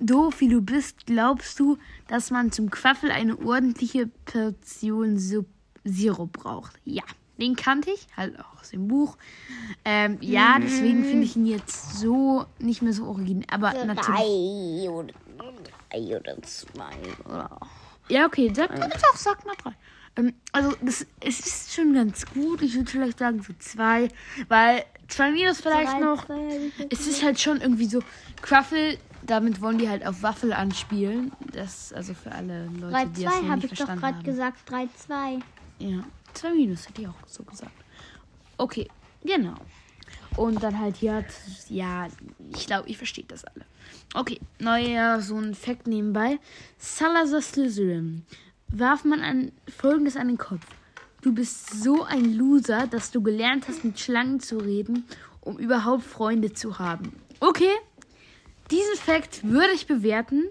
Doof 0.01 0.41
wie 0.41 0.49
du 0.49 0.63
bist, 0.63 1.07
glaubst 1.07 1.61
du, 1.61 1.77
dass 2.09 2.31
man 2.31 2.53
zum 2.53 2.71
Quaffel 2.71 3.11
eine 3.11 3.39
ordentliche 3.39 4.09
Portion 4.25 5.19
Sirup 5.85 6.33
braucht? 6.33 6.73
Ja, 6.85 7.03
den 7.39 7.55
kannte 7.55 7.91
ich, 7.91 8.07
halt 8.17 8.39
auch 8.41 8.61
aus 8.61 8.71
dem 8.71 8.89
Buch. 8.89 9.17
Ähm, 9.85 10.19
ja, 10.21 10.59
deswegen 10.59 11.05
finde 11.05 11.25
ich 11.25 11.37
ihn 11.37 11.47
jetzt 11.47 11.99
so 11.99 12.47
nicht 12.59 12.83
mehr 12.83 12.93
so 12.93 13.05
originell. 13.05 13.47
Aber 13.51 13.73
natürlich. 13.85 14.21
Drei 14.21 14.91
oder, 14.91 15.15
drei 15.91 16.17
oder 16.17 16.43
zwei. 16.43 16.93
Oder? 17.25 17.61
Ja, 18.09 18.27
okay, 18.27 18.53
sag, 18.55 18.75
doch, 18.75 19.17
sag 19.17 19.45
mal 19.47 19.55
drei. 19.63 19.75
Ähm, 20.17 20.35
also, 20.53 20.75
das, 20.83 21.07
es 21.21 21.41
ist 21.41 21.73
schon 21.75 21.95
ganz 21.95 22.27
gut. 22.27 22.63
Ich 22.63 22.75
würde 22.75 22.91
vielleicht 22.91 23.19
sagen 23.19 23.43
so 23.43 23.53
zwei, 23.59 24.09
weil 24.49 24.85
zwei 25.09 25.31
Minus 25.31 25.61
vielleicht 25.61 26.01
noch. 26.01 26.27
Es 26.91 27.07
ist 27.07 27.23
halt 27.23 27.41
schon 27.41 27.61
irgendwie 27.61 27.87
so 27.87 28.01
Quaffel, 28.43 28.99
damit 29.27 29.61
wollen 29.61 29.79
die 29.79 29.89
halt 29.89 30.07
auf 30.07 30.23
Waffel 30.23 30.53
anspielen. 30.53 31.33
Das, 31.53 31.93
also 31.93 32.15
für 32.15 32.33
alle 32.33 32.67
Leute, 32.67 32.91
Drei, 32.93 33.05
die 33.07 33.23
das 33.25 33.33
zwei 33.35 33.41
noch 33.43 33.49
habe 33.49 33.61
nicht 33.61 33.65
ich 33.73 33.79
doch 33.79 33.87
verstanden 33.87 34.01
gerade 34.01 34.17
haben. 34.17 34.25
gesagt. 34.25 34.59
Drei, 34.71 34.89
zwei. 34.97 35.39
Ja, 35.79 36.05
zwei 36.35 36.55
Minus 36.55 36.89
hätte 36.89 37.03
ich 37.03 37.09
auch 37.09 37.15
so 37.27 37.43
gesagt. 37.45 37.73
Okay, 38.59 38.89
genau. 39.25 39.55
Und 40.37 40.63
dann 40.63 40.79
halt 40.79 40.97
hier, 40.97 41.15
hat- 41.17 41.27
ja, 41.69 42.07
ich 42.55 42.67
glaube, 42.67 42.89
ich 42.89 42.97
verstehe 42.97 43.25
das 43.27 43.45
alle. 43.45 43.65
Okay, 44.15 44.41
neuer 44.59 45.21
so 45.21 45.37
ein 45.39 45.55
Fact 45.55 45.87
nebenbei. 45.87 46.39
Salazar 46.79 47.41
Slytherin 47.43 48.25
warf 48.69 49.05
man 49.05 49.21
ein, 49.21 49.53
folgendes 49.69 50.17
an 50.17 50.29
den 50.29 50.39
Kopf. 50.39 50.65
Du 51.23 51.35
bist 51.35 51.83
so 51.83 52.05
ein 52.05 52.33
Loser, 52.35 52.87
dass 52.87 53.11
du 53.11 53.21
gelernt 53.23 53.67
hast, 53.69 53.85
mit 53.85 53.99
Schlangen 54.01 54.41
zu 54.41 54.59
reden, 54.59 55.05
um 55.43 55.59
überhaupt 55.59 56.03
Freunde 56.05 56.53
zu 56.53 56.79
haben. 56.79 57.13
Okay, 57.41 57.71
diesen 58.71 58.97
Fact 58.97 59.43
würde 59.45 59.73
ich 59.75 59.87
bewerten, 59.87 60.45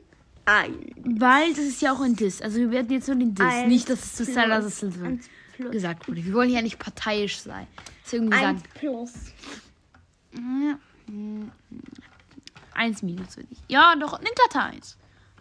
Ein. 0.46 0.92
weil 1.04 1.50
das 1.52 1.66
ist 1.66 1.82
ja 1.82 1.94
auch 1.94 2.02
ein 2.02 2.16
Diss. 2.16 2.42
Also 2.42 2.58
wir 2.58 2.72
werden 2.72 2.92
jetzt 2.92 3.08
nur 3.08 3.18
den 3.18 3.34
Diss, 3.36 3.46
Eins 3.46 3.68
nicht, 3.68 3.90
dass 3.90 4.04
es 4.04 4.16
zu 4.16 4.24
Eins 4.40 5.30
plus. 5.56 5.72
gesagt 5.72 6.08
wurde. 6.08 6.24
Wir 6.24 6.34
wollen 6.34 6.50
ja 6.50 6.62
nicht 6.62 6.80
parteiisch 6.80 7.40
sein. 7.40 7.68
Irgendwie 8.12 8.34
Eins 8.34 8.62
sagen. 8.62 8.64
plus. 8.76 9.12
Ja. 10.34 10.80
Eins 12.74 13.02
minus 13.04 13.38
würde 13.38 13.50
ich. 13.52 13.58
Ja, 13.68 13.96
doch, 13.96 14.20
nimm 14.20 14.32
glatte 14.36 14.66
eins. 14.68 14.98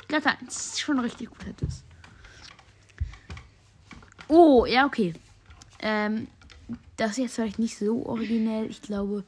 Glatte 0.08 0.30
eins. 0.30 0.40
Das 0.54 0.66
ist 0.66 0.80
schon 0.80 0.98
richtig 0.98 1.30
guter 1.30 1.52
Diss. 1.52 1.84
Oh, 4.28 4.66
ja, 4.66 4.84
okay. 4.86 5.14
Ähm, 5.80 6.26
das 6.96 7.12
ist 7.12 7.18
jetzt 7.18 7.34
vielleicht 7.36 7.58
nicht 7.58 7.78
so 7.78 8.04
originell. 8.04 8.66
Ich 8.68 8.82
glaube, 8.82 9.24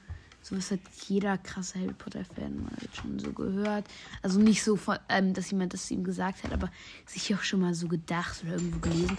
sowas 0.50 0.71
hat 0.73 0.80
jeder 1.09 1.38
krasse 1.38 1.78
Harry 1.78 1.92
Potter-Fan 1.92 2.62
mal 2.62 2.73
schon 2.92 3.19
so 3.19 3.33
gehört. 3.33 3.87
Also 4.23 4.40
nicht 4.40 4.62
so, 4.62 4.76
von, 4.76 4.99
ähm, 5.09 5.33
dass 5.33 5.50
jemand 5.50 5.73
das 5.73 5.87
zu 5.87 5.95
ihm 5.95 6.04
gesagt 6.04 6.42
hat, 6.42 6.52
aber 6.52 6.71
sich 7.07 7.35
auch 7.35 7.42
schon 7.42 7.61
mal 7.61 7.75
so 7.75 7.88
gedacht 7.88 8.42
oder 8.42 8.54
irgendwo 8.54 8.80
gelesen. 8.80 9.16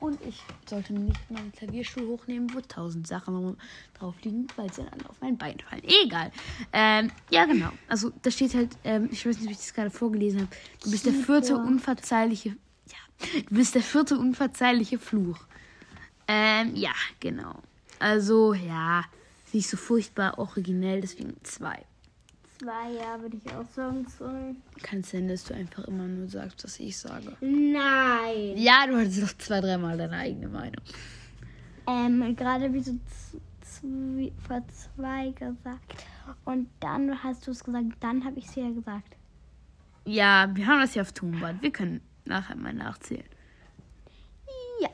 Und 0.00 0.20
ich 0.24 0.40
sollte 0.68 0.92
nicht 0.92 1.30
meinen 1.30 1.50
Klavierstuhl 1.50 2.06
hochnehmen, 2.06 2.54
wo 2.54 2.60
tausend 2.60 3.08
Sachen 3.08 3.56
drauf 3.98 4.14
liegen, 4.22 4.46
weil 4.54 4.72
sie 4.72 4.84
dann 4.84 5.04
auf 5.06 5.16
mein 5.20 5.36
Bein 5.36 5.58
fallen. 5.58 5.82
Egal. 6.04 6.30
Ähm, 6.72 7.10
ja, 7.30 7.46
genau. 7.46 7.70
Also 7.88 8.12
da 8.22 8.30
steht 8.30 8.54
halt, 8.54 8.70
ähm, 8.84 9.08
ich 9.10 9.26
weiß 9.26 9.38
nicht, 9.38 9.46
ob 9.46 9.52
ich 9.52 9.58
das 9.58 9.74
gerade 9.74 9.90
vorgelesen 9.90 10.42
habe. 10.42 10.50
Du 10.84 10.90
bist 10.90 11.04
der 11.06 11.14
vierte 11.14 11.56
unverzeihliche. 11.56 12.50
Ja, 12.50 13.40
du 13.48 13.54
bist 13.54 13.74
der 13.74 13.82
vierte 13.82 14.16
unverzeihliche 14.16 14.98
Fluch. 14.98 15.38
Ähm, 16.28 16.76
ja, 16.76 16.92
genau. 17.18 17.56
Also, 17.98 18.54
ja, 18.54 19.04
nicht 19.54 19.68
so 19.68 19.76
furchtbar 19.76 20.38
originell, 20.38 21.00
deswegen 21.00 21.36
zwei. 21.42 21.84
Zwei, 22.58 22.92
ja, 22.92 23.20
würde 23.20 23.36
ich 23.36 23.52
auch 23.54 23.68
sagen. 23.68 24.06
Zwei. 24.08 24.54
Kann 24.82 25.02
sein, 25.04 25.28
dass 25.28 25.44
du 25.44 25.54
einfach 25.54 25.84
immer 25.84 26.04
nur 26.08 26.28
sagst, 26.28 26.64
was 26.64 26.80
ich 26.80 26.96
sage. 26.98 27.36
Nein. 27.40 28.56
Ja, 28.56 28.84
du 28.86 28.96
hattest 28.96 29.22
doch 29.22 29.36
zwei, 29.38 29.60
dreimal 29.60 29.96
deine 29.96 30.16
eigene 30.16 30.48
Meinung. 30.48 30.82
Ähm, 31.86 32.34
gerade 32.36 32.72
wie 32.74 32.82
z- 32.82 32.96
vor 34.46 34.62
zwei 34.96 35.30
gesagt. 35.30 36.04
Und 36.44 36.68
dann 36.80 37.22
hast 37.22 37.46
du 37.46 37.52
es 37.52 37.62
gesagt, 37.62 37.86
dann 38.00 38.24
habe 38.24 38.38
ich 38.40 38.46
es 38.46 38.54
ja 38.56 38.68
gesagt. 38.70 39.14
Ja, 40.04 40.50
wir 40.54 40.66
haben 40.66 40.80
das 40.80 40.94
ja 40.96 41.02
auf 41.02 41.12
Tonband. 41.12 41.62
Wir 41.62 41.70
können 41.70 42.00
nachher 42.24 42.56
mal 42.56 42.72
nachzählen. 42.72 43.24
Ja. 44.80 44.88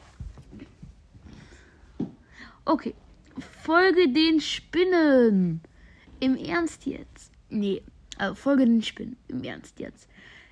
Okay. 2.67 2.95
Folge 3.39 4.09
den 4.09 4.41
Spinnen. 4.41 5.61
Im 6.21 6.37
Ernst 6.37 6.87
jetzt? 6.87 7.33
Nee, 7.51 7.83
also 8.19 8.35
folge 8.35 8.65
den 8.65 8.83
Spinnen. 8.83 9.17
Im 9.29 9.43
Ernst 9.45 9.79
jetzt. 9.81 10.09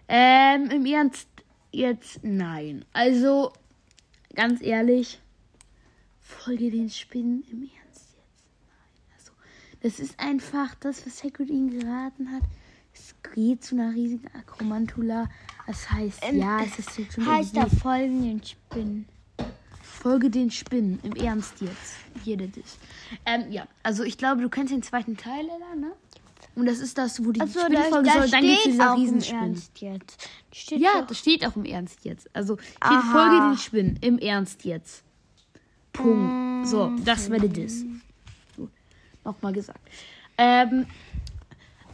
Ähm, 0.08 0.68
im 0.70 0.84
Ernst 0.86 1.28
jetzt 1.70 2.20
nein. 2.22 2.84
Also, 2.92 3.52
ganz 4.34 4.60
ehrlich, 4.60 5.20
folge 6.20 6.70
den 6.70 6.90
Spinnen 6.90 7.44
im 7.50 7.62
Ernst 7.62 8.14
jetzt. 8.16 8.44
Nein. 8.66 9.14
Also, 9.16 9.32
das 9.80 10.00
ist 10.00 10.18
einfach 10.18 10.74
das, 10.76 11.06
was 11.06 11.22
Hagrid 11.24 11.48
ihnen 11.50 11.78
geraten 11.78 12.30
hat. 12.32 12.42
Es 12.92 13.14
geht 13.34 13.64
zu 13.64 13.74
einer 13.76 13.94
riesigen 13.94 14.26
Akromantula. 14.34 15.30
Das 15.66 15.90
heißt, 15.90 16.18
Ähm, 16.24 16.38
ja, 16.38 16.62
es 16.62 16.78
ist 16.78 16.98
jetzt 16.98 17.14
schon 17.14 17.26
Heißt 17.26 17.56
da 17.56 17.62
irgendwie- 17.62 17.76
folgenden 17.76 18.44
Spinnen. 18.44 19.06
Folge 20.02 20.30
den 20.30 20.50
Spinnen. 20.50 20.98
Im 21.04 21.12
Ernst 21.12 21.60
jetzt. 21.60 21.94
Jeder 22.24 22.46
das. 22.48 22.76
Ähm, 23.24 23.52
ja, 23.52 23.66
also 23.84 24.02
ich 24.02 24.18
glaube, 24.18 24.42
du 24.42 24.48
kennst 24.48 24.72
den 24.72 24.82
zweiten 24.82 25.16
Teil, 25.16 25.44
Ella, 25.44 25.74
ne? 25.76 25.92
Und 26.54 26.66
das 26.66 26.80
ist 26.80 26.98
das, 26.98 27.24
wo 27.24 27.30
die 27.32 27.38
da, 27.40 27.46
Spinnenfolge 27.46 28.08
da 28.08 28.12
soll. 28.26 28.30
Dann 28.30 28.80
auch 28.80 28.94
im 28.96 29.00
Riesenspinnen. 29.00 29.42
Ernst 29.44 29.80
jetzt. 29.80 30.28
Steht 30.52 30.80
Ja, 30.80 31.00
doch- 31.00 31.06
das 31.06 31.18
steht 31.18 31.46
auch 31.46 31.56
im 31.56 31.64
Ernst 31.64 32.04
jetzt. 32.04 32.28
Also 32.34 32.58
steht. 32.58 33.02
Folge 33.12 33.36
den 33.48 33.56
Spinnen. 33.58 33.98
Im 34.02 34.18
Ernst 34.18 34.64
jetzt. 34.64 35.02
Punkt. 35.92 36.66
So, 36.68 36.92
das 37.04 37.30
wäre 37.30 37.48
das. 37.48 37.84
So, 38.56 38.68
Nochmal 39.24 39.52
gesagt. 39.52 39.80
Ähm, 40.36 40.86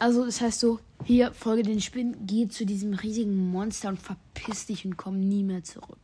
Also 0.01 0.25
das 0.25 0.41
heißt 0.41 0.61
so, 0.61 0.79
hier, 1.05 1.33
folge 1.33 1.65
den 1.65 1.81
Spinnen, 1.81 2.17
geh 2.27 2.47
zu 2.49 2.65
diesem 2.65 2.95
riesigen 2.95 3.51
Monster 3.51 3.89
und 3.89 4.01
verpiss 4.01 4.67
dich 4.67 4.85
und 4.87 4.97
komm 4.97 5.19
nie 5.21 5.43
mehr 5.43 5.65
zurück. 5.65 5.99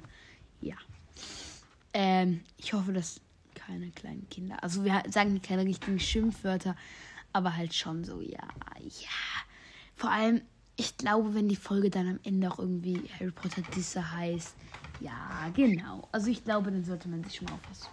Ähm, 2.24 2.40
ich 2.56 2.72
hoffe, 2.72 2.92
dass 2.92 3.20
keine 3.54 3.90
kleinen 3.90 4.28
Kinder. 4.28 4.62
Also 4.62 4.84
wir 4.84 5.02
sagen 5.10 5.40
keine 5.42 5.64
richtigen 5.64 6.00
Schimpfwörter, 6.00 6.76
aber 7.32 7.56
halt 7.56 7.74
schon 7.74 8.04
so, 8.04 8.20
ja, 8.20 8.48
ja. 8.80 9.44
Vor 9.94 10.10
allem, 10.10 10.42
ich 10.76 10.96
glaube, 10.96 11.34
wenn 11.34 11.48
die 11.48 11.56
Folge 11.56 11.90
dann 11.90 12.08
am 12.08 12.20
Ende 12.24 12.50
auch 12.50 12.58
irgendwie 12.58 13.02
Harry 13.18 13.30
Potter 13.30 13.62
Disse 13.74 14.12
heißt, 14.12 14.54
ja, 15.00 15.50
genau. 15.54 16.08
Also 16.12 16.28
ich 16.28 16.44
glaube, 16.44 16.70
dann 16.70 16.84
sollte 16.84 17.08
man 17.08 17.22
sich 17.24 17.36
schon 17.36 17.46
mal 17.46 17.54
auf 17.54 17.60
was 17.70 17.88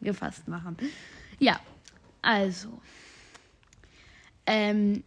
gefasst 0.00 0.46
machen. 0.46 0.76
Ja, 1.38 1.60
also. 2.22 2.80
Ähm, 4.46 5.02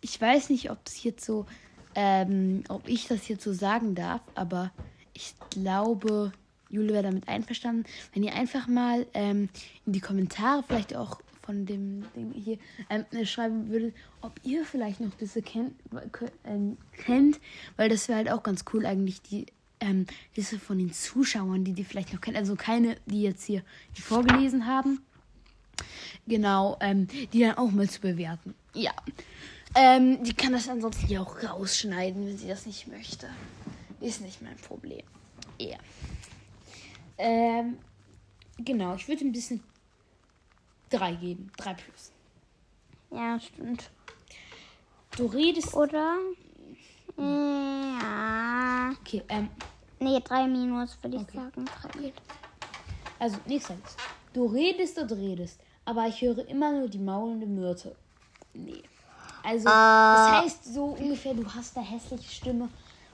ich 0.00 0.20
weiß 0.20 0.50
nicht, 0.50 0.70
ob 0.70 0.78
es 0.86 1.02
jetzt 1.02 1.24
so, 1.24 1.46
ähm, 1.94 2.64
ob 2.68 2.88
ich 2.88 3.06
das 3.06 3.28
jetzt 3.28 3.44
so 3.44 3.52
sagen 3.52 3.94
darf, 3.94 4.22
aber 4.34 4.72
ich 5.14 5.34
glaube, 5.50 6.32
Jule 6.74 6.92
wäre 6.92 7.04
damit 7.04 7.28
einverstanden, 7.28 7.84
wenn 8.12 8.22
ihr 8.22 8.34
einfach 8.34 8.66
mal 8.66 9.06
ähm, 9.14 9.48
in 9.86 9.92
die 9.92 10.00
Kommentare 10.00 10.62
vielleicht 10.66 10.94
auch 10.94 11.20
von 11.42 11.66
dem 11.66 12.04
Ding 12.14 12.32
hier 12.32 12.58
ähm, 12.88 13.04
schreiben 13.26 13.68
würdet, 13.68 13.94
ob 14.22 14.32
ihr 14.44 14.64
vielleicht 14.64 15.00
noch 15.00 15.14
diese 15.20 15.42
kennt, 15.42 15.74
äh, 15.92 17.02
kennt 17.04 17.40
weil 17.76 17.88
das 17.88 18.08
wäre 18.08 18.18
halt 18.18 18.30
auch 18.30 18.42
ganz 18.42 18.64
cool 18.72 18.86
eigentlich, 18.86 19.20
die 19.22 19.46
ähm, 19.80 20.06
Liste 20.34 20.58
von 20.58 20.78
den 20.78 20.92
Zuschauern, 20.92 21.64
die 21.64 21.72
die 21.72 21.84
vielleicht 21.84 22.12
noch 22.12 22.20
kennen. 22.20 22.36
Also 22.36 22.56
keine, 22.56 22.96
die 23.06 23.22
jetzt 23.22 23.44
hier 23.44 23.62
die 23.96 24.02
vorgelesen 24.02 24.66
haben. 24.66 25.02
Genau, 26.26 26.78
ähm, 26.80 27.08
die 27.32 27.40
dann 27.40 27.58
auch 27.58 27.70
mal 27.70 27.88
zu 27.88 28.00
bewerten. 28.00 28.54
Ja. 28.72 28.92
Ähm, 29.74 30.22
die 30.22 30.32
kann 30.32 30.52
das 30.52 30.68
ansonsten 30.68 31.08
ja 31.08 31.20
auch 31.20 31.42
rausschneiden, 31.42 32.26
wenn 32.26 32.38
sie 32.38 32.48
das 32.48 32.64
nicht 32.64 32.86
möchte. 32.86 33.28
Ist 34.00 34.20
nicht 34.20 34.40
mein 34.40 34.56
Problem. 34.56 35.02
Ja. 35.58 35.76
Ähm, 37.18 37.78
genau, 38.58 38.94
ich 38.94 39.06
würde 39.08 39.24
ein 39.24 39.32
bisschen 39.32 39.62
3 40.90 41.14
geben. 41.14 41.50
3 41.56 41.74
plus. 41.74 42.12
Ja, 43.10 43.38
stimmt. 43.38 43.90
Du 45.16 45.26
redest. 45.26 45.74
Oder? 45.74 46.16
Ja. 47.16 48.90
Okay, 49.00 49.22
ähm. 49.28 49.48
Nee, 50.00 50.20
3 50.20 50.46
minus, 50.48 50.98
würde 51.02 51.16
ich 51.16 51.22
Okay. 51.22 51.36
sagen. 51.36 51.64
Drei. 51.64 52.12
Also, 53.18 53.38
nächster 53.46 53.76
Satz. 53.76 53.96
Du 54.32 54.46
redest 54.46 54.98
und 54.98 55.12
redest, 55.12 55.60
aber 55.84 56.08
ich 56.08 56.20
höre 56.20 56.46
immer 56.48 56.72
nur 56.72 56.88
die 56.88 56.98
maulende 56.98 57.46
Myrte. 57.46 57.94
Nee. 58.52 58.82
Also, 59.44 59.66
das 59.66 60.30
heißt 60.42 60.74
so 60.74 60.86
ungefähr, 60.98 61.34
du 61.34 61.46
hast 61.54 61.76
eine 61.76 61.86
hässliche 61.86 62.28
Stimme 62.30 62.68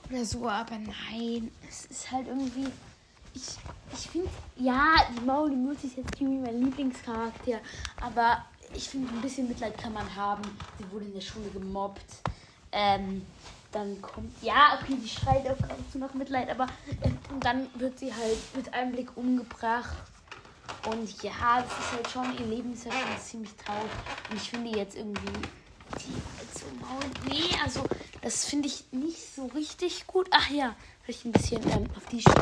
oder 0.08 0.24
so, 0.24 0.48
aber 0.48 0.78
nein, 0.78 1.50
es 1.68 1.84
ist 1.86 2.10
halt 2.10 2.26
irgendwie. 2.28 2.68
Ich, 3.34 3.42
ich 3.92 4.10
finde, 4.10 4.28
ja, 4.56 4.94
die 5.16 5.24
maulende 5.24 5.56
Myrte 5.56 5.86
ist 5.86 5.96
jetzt 5.96 6.20
irgendwie 6.20 6.38
mein 6.38 6.62
Lieblingscharakter, 6.62 7.60
aber 8.00 8.44
ich 8.74 8.88
finde, 8.88 9.12
ein 9.12 9.20
bisschen 9.20 9.48
Mitleid 9.48 9.76
kann 9.78 9.92
man 9.92 10.14
haben. 10.14 10.42
Sie 10.78 10.90
wurde 10.90 11.06
in 11.06 11.14
der 11.14 11.20
Schule 11.20 11.48
gemobbt. 11.50 12.04
Ähm, 12.72 13.26
dann 13.72 14.00
kommt, 14.02 14.30
ja, 14.42 14.78
okay, 14.80 14.96
die 15.00 15.08
schreit 15.08 15.46
auch 15.46 15.62
ab 15.62 15.76
und 15.78 15.92
zu 15.92 15.98
nach 15.98 16.12
Mitleid, 16.14 16.50
aber 16.50 16.66
äh, 17.02 17.10
dann 17.40 17.68
wird 17.74 17.98
sie 17.98 18.12
halt 18.12 18.38
mit 18.54 18.72
einem 18.74 18.92
Blick 18.92 19.16
umgebracht. 19.16 19.96
Und 20.86 21.22
ja, 21.22 21.62
das 21.62 21.72
ist 21.78 21.92
halt 21.92 22.10
schon, 22.10 22.38
ihr 22.38 22.46
Leben 22.46 22.72
ist 22.72 22.86
ja 22.86 22.92
schon 22.92 23.18
ziemlich 23.20 23.54
traurig. 23.54 23.90
Und 24.30 24.36
ich 24.36 24.50
finde 24.50 24.70
jetzt 24.76 24.96
irgendwie 24.96 25.48
die 25.98 26.14
halt 26.38 26.58
so 26.58 26.66
maul. 26.80 27.04
Nee, 27.28 27.56
also 27.62 27.84
das 28.22 28.44
finde 28.44 28.68
ich 28.68 28.84
nicht 28.92 29.34
so 29.34 29.46
richtig 29.46 30.06
gut. 30.06 30.28
Ach 30.30 30.48
ja, 30.50 30.74
vielleicht 31.02 31.24
ein 31.24 31.32
bisschen 31.32 31.62
ähm, 31.70 31.86
auf 31.96 32.06
die 32.06 32.20
Stimme. 32.20 32.36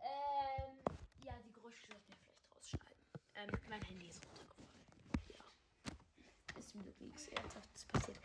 Ähm, 0.00 0.78
ja, 1.24 1.32
die 1.44 1.52
Geräusche 1.52 1.82
sollten 1.88 2.08
wir 2.08 2.16
vielleicht 2.24 2.46
rausschneiden. 2.56 2.98
Ähm, 3.36 3.60
mein 3.68 3.82
Handy 3.82 4.06
ist 4.06 4.20
runtergefallen. 4.24 4.84
Ja. 5.28 6.58
Ist 6.58 6.74
mir 6.74 6.84
wirklich 6.84 7.08
nichts 7.08 7.28
Ernsthaftes 7.28 7.84
passiert. 7.84 8.18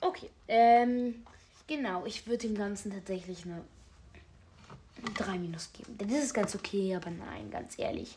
Okay, 0.00 0.30
ähm, 0.46 1.24
genau, 1.66 2.06
ich 2.06 2.26
würde 2.26 2.46
dem 2.48 2.56
Ganzen 2.56 2.92
tatsächlich 2.92 3.44
eine 3.44 3.64
3 5.14 5.38
minus 5.38 5.72
geben. 5.72 5.96
Denn 5.98 6.08
das 6.08 6.24
ist 6.24 6.34
ganz 6.34 6.54
okay, 6.54 6.94
aber 6.94 7.10
nein, 7.10 7.50
ganz 7.50 7.78
ehrlich. 7.78 8.16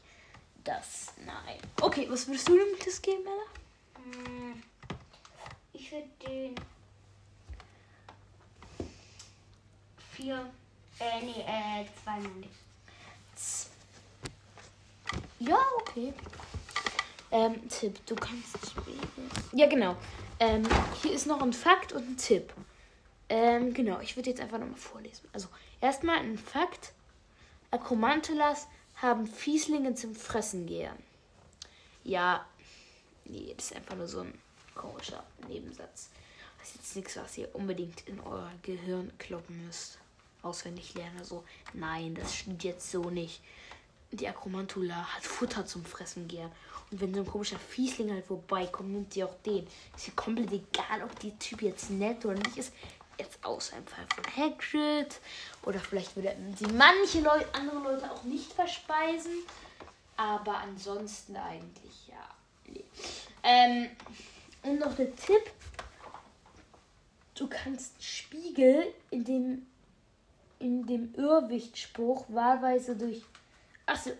Das, 0.63 1.13
nein. 1.25 1.57
Okay, 1.81 2.07
was 2.09 2.27
würdest 2.27 2.47
du 2.47 2.55
dem 2.55 2.67
das 2.85 3.01
geben, 3.01 3.23
Ella? 3.25 4.05
Hm, 4.25 4.61
Ich 5.73 5.91
würde 5.91 6.07
den. 6.27 6.55
Vier. 10.11 10.51
Äh, 10.99 11.21
nee, 11.23 11.41
äh, 11.41 11.85
zwei 12.03 12.19
meine 12.19 12.45
ich. 12.45 13.67
Ja, 15.39 15.57
okay. 15.79 16.13
Ähm, 17.31 17.67
Tipp, 17.69 18.05
du 18.05 18.15
kannst 18.15 18.57
spielen. 18.69 18.99
Ja, 19.53 19.67
genau. 19.67 19.95
Ähm, 20.41 20.63
hier 21.03 21.13
ist 21.13 21.27
noch 21.27 21.39
ein 21.43 21.53
Fakt 21.53 21.93
und 21.93 22.01
ein 22.01 22.17
Tipp. 22.17 22.51
Ähm, 23.29 23.75
genau, 23.75 23.99
ich 23.99 24.15
würde 24.15 24.31
jetzt 24.31 24.41
einfach 24.41 24.57
nochmal 24.57 24.75
vorlesen. 24.75 25.29
Also, 25.33 25.47
erstmal 25.79 26.17
ein 26.17 26.35
Fakt. 26.35 26.93
Akromantulas 27.69 28.65
haben 28.95 29.27
Fieslinge 29.27 29.93
zum 29.93 30.15
Fressen 30.15 30.65
gern. 30.65 30.97
Ja, 32.03 32.43
nee, 33.25 33.53
das 33.55 33.65
ist 33.65 33.75
einfach 33.75 33.95
nur 33.95 34.07
so 34.07 34.21
ein 34.21 34.33
komischer 34.73 35.23
Nebensatz. 35.47 36.09
Das 36.57 36.69
ist 36.69 36.75
jetzt 36.75 36.95
nichts, 36.95 37.17
was 37.17 37.37
ihr 37.37 37.53
unbedingt 37.53 38.07
in 38.07 38.19
euer 38.19 38.51
Gehirn 38.63 39.11
kloppen 39.19 39.63
müsst. 39.67 39.99
Auswendig 40.41 40.95
lernen. 40.95 41.23
So, 41.23 41.43
nein, 41.73 42.15
das 42.15 42.35
stimmt 42.35 42.63
jetzt 42.63 42.89
so 42.89 43.11
nicht. 43.11 43.43
Die 44.11 44.27
Akromantula 44.27 45.15
hat 45.15 45.23
Futter 45.23 45.65
zum 45.65 45.85
Fressen 45.85 46.27
gern. 46.27 46.51
Und 46.91 46.99
wenn 46.99 47.13
so 47.13 47.21
ein 47.21 47.25
komischer 47.25 47.59
Fiesling 47.59 48.11
halt 48.11 48.25
vorbeikommt, 48.25 48.91
nimmt 48.91 49.13
sie 49.13 49.23
auch 49.23 49.35
den. 49.45 49.65
Ist 49.95 50.07
ihr 50.07 50.15
komplett 50.15 50.51
egal, 50.51 51.03
ob 51.03 51.17
der 51.19 51.37
Typ 51.39 51.61
jetzt 51.61 51.89
nett 51.89 52.25
oder 52.25 52.35
nicht 52.35 52.57
ist. 52.57 52.73
Jetzt 53.17 53.43
außer 53.43 53.77
im 53.77 53.87
Fall 53.87 54.05
von 54.13 54.35
Hagrid. 54.35 55.19
Oder 55.63 55.79
vielleicht 55.79 56.15
würde 56.15 56.35
sie 56.57 56.65
manche 56.73 57.21
Leute, 57.21 57.47
andere 57.53 57.79
Leute 57.79 58.11
auch 58.11 58.23
nicht 58.23 58.51
verspeisen. 58.51 59.31
Aber 60.17 60.57
ansonsten 60.57 61.35
eigentlich 61.37 62.07
ja. 62.07 62.29
Nee. 62.67 62.83
Ähm, 63.43 63.89
und 64.63 64.79
noch 64.79 64.95
der 64.95 65.15
Tipp. 65.15 65.51
Du 67.35 67.47
kannst 67.47 68.03
Spiegel 68.03 68.93
in 69.09 69.23
dem 69.23 69.65
in 70.61 70.85
dem 70.85 71.13
Irrwichtspruch 71.15 72.25
wahlweise 72.29 72.95
durch. 72.95 73.23
Achso. 73.91 74.11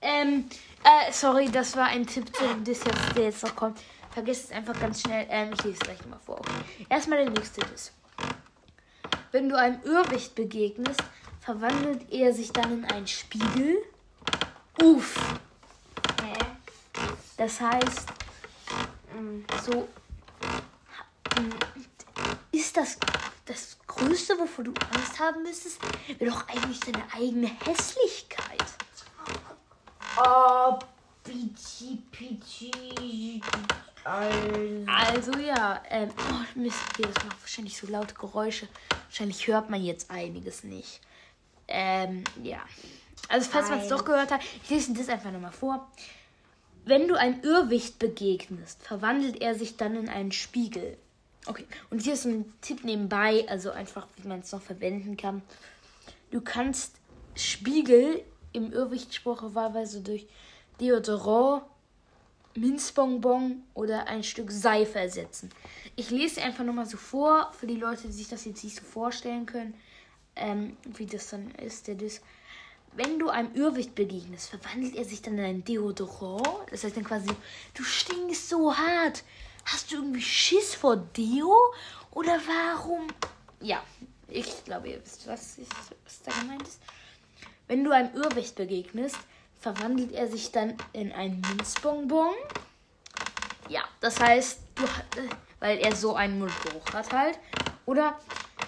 Ähm, 0.00 0.48
äh, 0.82 1.12
sorry, 1.12 1.48
das 1.48 1.76
war 1.76 1.86
ein 1.86 2.04
Tipp 2.06 2.34
zu 2.34 2.46
dem 2.46 2.64
Diss, 2.64 2.82
jetzt, 2.84 3.16
der 3.16 3.24
jetzt 3.24 3.44
noch 3.44 3.54
kommt. 3.54 3.78
Vergiss 4.10 4.44
es 4.44 4.50
einfach 4.50 4.78
ganz 4.80 5.00
schnell. 5.00 5.26
Ähm, 5.30 5.52
ich 5.52 5.62
lese 5.62 5.74
es 5.74 5.80
gleich 5.80 6.04
mal 6.06 6.18
vor. 6.18 6.40
Okay. 6.40 6.86
Erstmal 6.88 7.24
der 7.24 7.30
nächste 7.30 7.60
Diss. 7.66 7.92
Wenn 9.30 9.48
du 9.48 9.56
einem 9.56 9.80
Irrwicht 9.84 10.34
begegnest, 10.34 11.00
verwandelt 11.40 12.10
er 12.10 12.32
sich 12.32 12.52
dann 12.52 12.78
in 12.78 12.84
einen 12.86 13.06
Spiegel. 13.06 13.76
Uff. 14.82 15.38
Hä? 16.22 16.34
Das 17.36 17.60
heißt, 17.60 18.08
ähm, 19.16 19.44
so 19.64 19.88
ähm, 21.36 21.50
ist 22.50 22.76
das 22.76 22.98
das 23.48 23.78
Größte, 23.86 24.38
wovor 24.38 24.64
du 24.64 24.74
Angst 24.94 25.18
haben 25.18 25.42
müsstest, 25.42 25.80
doch 26.20 26.48
eigentlich 26.48 26.80
deine 26.80 27.04
eigene 27.14 27.48
Hässlichkeit. 27.64 28.47
Oh, 30.20 30.78
Pichi, 31.22 32.02
Pichi. 32.10 33.40
Also 34.04 35.38
ja, 35.38 35.82
ähm, 35.90 36.10
oh 36.18 36.58
Mist, 36.58 36.78
das 36.98 37.24
macht 37.24 37.40
wahrscheinlich 37.40 37.76
so 37.76 37.86
laute 37.86 38.14
Geräusche. 38.14 38.66
Wahrscheinlich 39.08 39.46
hört 39.46 39.70
man 39.70 39.84
jetzt 39.84 40.10
einiges 40.10 40.64
nicht. 40.64 41.00
Ähm, 41.68 42.24
ja. 42.42 42.58
Also 43.28 43.50
falls 43.50 43.68
man 43.68 43.80
es 43.80 43.88
doch 43.88 44.04
gehört 44.04 44.32
hat, 44.32 44.40
ich 44.62 44.70
lese 44.70 44.94
das 44.94 45.08
einfach 45.08 45.30
nochmal 45.30 45.52
vor. 45.52 45.88
Wenn 46.84 47.06
du 47.06 47.14
einem 47.14 47.42
Irrwicht 47.42 47.98
begegnest, 47.98 48.82
verwandelt 48.82 49.40
er 49.40 49.54
sich 49.54 49.76
dann 49.76 49.94
in 49.94 50.08
einen 50.08 50.32
Spiegel. 50.32 50.96
Okay, 51.46 51.66
und 51.90 52.02
hier 52.02 52.14
ist 52.14 52.24
ein 52.24 52.52
Tipp 52.60 52.82
nebenbei, 52.82 53.46
also 53.48 53.70
einfach, 53.70 54.06
wie 54.16 54.26
man 54.26 54.40
es 54.40 54.50
noch 54.52 54.62
verwenden 54.62 55.16
kann. 55.16 55.42
Du 56.30 56.40
kannst 56.40 56.96
Spiegel 57.34 58.24
im 58.52 58.72
Irrwichtspruch 58.72 59.54
wahlweise 59.54 60.00
durch 60.00 60.26
Deodorant, 60.80 61.62
Minzbonbon 62.54 63.62
oder 63.74 64.06
ein 64.06 64.24
Stück 64.24 64.50
Seife 64.50 64.98
ersetzen. 64.98 65.50
Ich 65.96 66.10
lese 66.10 66.42
einfach 66.42 66.64
nochmal 66.64 66.86
so 66.86 66.96
vor, 66.96 67.52
für 67.52 67.66
die 67.66 67.76
Leute, 67.76 68.02
die 68.06 68.12
sich 68.12 68.28
das 68.28 68.44
jetzt 68.44 68.64
nicht 68.64 68.76
so 68.76 68.82
vorstellen 68.84 69.46
können, 69.46 69.74
ähm, 70.36 70.76
wie 70.84 71.06
das 71.06 71.30
dann 71.30 71.50
ist. 71.52 71.86
Der 71.86 71.94
Diss. 71.94 72.20
wenn 72.94 73.18
du 73.18 73.28
einem 73.28 73.54
Irrwicht 73.54 73.94
begegnest, 73.94 74.50
verwandelt 74.50 74.96
er 74.96 75.04
sich 75.04 75.22
dann 75.22 75.38
in 75.38 75.44
ein 75.44 75.64
Deodorant. 75.64 76.70
Das 76.70 76.84
heißt 76.84 76.96
dann 76.96 77.04
quasi, 77.04 77.28
du 77.74 77.82
stinkst 77.84 78.48
so 78.48 78.76
hart. 78.76 79.22
Hast 79.64 79.92
du 79.92 79.96
irgendwie 79.96 80.22
Schiss 80.22 80.74
vor 80.74 80.96
Deo? 80.96 81.54
Oder 82.12 82.40
warum? 82.46 83.06
Ja, 83.60 83.82
ich 84.28 84.64
glaube, 84.64 84.88
ihr 84.88 85.02
wisst, 85.04 85.26
was, 85.26 85.58
ich, 85.58 85.68
was 86.04 86.22
da 86.22 86.32
gemeint 86.40 86.62
ist. 86.62 86.80
Wenn 87.68 87.84
du 87.84 87.90
einem 87.90 88.14
Irrwicht 88.14 88.56
begegnest, 88.56 89.18
verwandelt 89.60 90.12
er 90.12 90.26
sich 90.26 90.52
dann 90.52 90.74
in 90.92 91.12
ein 91.12 91.42
Minzbonbon. 91.48 92.34
Ja, 93.68 93.84
das 94.00 94.18
heißt, 94.18 94.60
du, 94.74 94.84
weil 95.60 95.78
er 95.78 95.94
so 95.94 96.14
einen 96.14 96.38
Mundgeruch 96.38 96.92
hat 96.94 97.12
halt. 97.12 97.38
Oder 97.84 98.18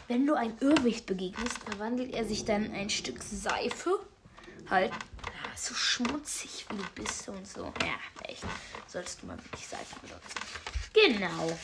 wenn 0.08 0.26
du 0.26 0.34
einem 0.34 0.54
Irrwicht 0.60 1.06
begegnest, 1.06 1.58
verwandelt 1.60 2.12
er 2.12 2.24
sich 2.24 2.44
dann 2.44 2.66
in 2.66 2.74
ein 2.74 2.90
Stück 2.90 3.22
Seife. 3.22 4.00
Halt, 4.68 4.92
ah, 4.92 5.56
so 5.56 5.74
schmutzig 5.74 6.66
wie 6.68 6.76
du 6.76 7.02
bist 7.02 7.28
und 7.28 7.46
so. 7.46 7.72
Ja, 7.80 8.28
echt. 8.28 8.44
Solltest 8.86 9.22
du 9.22 9.26
mal 9.26 9.38
wirklich 9.38 9.66
Seife 9.66 9.96
benutzen. 10.00 10.40
Genau. 10.92 11.58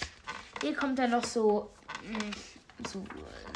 Hier 0.63 0.75
kommt 0.75 0.99
dann 0.99 1.11
noch 1.11 1.25
so, 1.25 1.71
mh, 2.03 2.89
so 2.89 3.05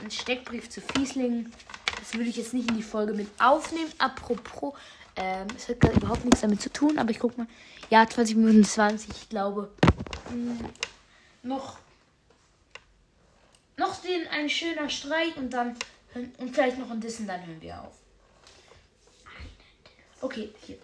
ein 0.02 0.10
Steckbrief 0.10 0.68
zu 0.68 0.82
Fieslingen. 0.82 1.52
Das 2.00 2.14
würde 2.14 2.30
ich 2.30 2.36
jetzt 2.36 2.54
nicht 2.54 2.68
in 2.68 2.76
die 2.76 2.82
Folge 2.82 3.12
mit 3.12 3.28
aufnehmen. 3.38 3.92
Apropos, 3.98 4.74
ähm, 5.16 5.46
es 5.56 5.68
hat 5.68 5.80
gerade 5.80 5.96
überhaupt 5.96 6.24
nichts 6.24 6.40
damit 6.40 6.60
zu 6.60 6.72
tun, 6.72 6.98
aber 6.98 7.10
ich 7.10 7.18
guck 7.18 7.36
mal. 7.38 7.46
Ja, 7.90 8.08
20 8.08 8.36
Minuten 8.36 8.64
20, 8.64 9.10
ich 9.10 9.28
glaube. 9.28 9.70
Mh, 10.30 10.68
noch. 11.42 11.78
Noch 13.76 14.00
den 14.02 14.26
ein 14.28 14.48
schöner 14.48 14.88
Streich 14.88 15.36
und 15.36 15.50
dann. 15.50 15.76
Und 16.38 16.54
vielleicht 16.54 16.78
noch 16.78 16.90
ein 16.90 17.00
Dissen, 17.00 17.26
dann 17.26 17.46
hören 17.46 17.60
wir 17.62 17.82
auf. 17.82 17.94
Okay, 20.20 20.52
hier. 20.66 20.78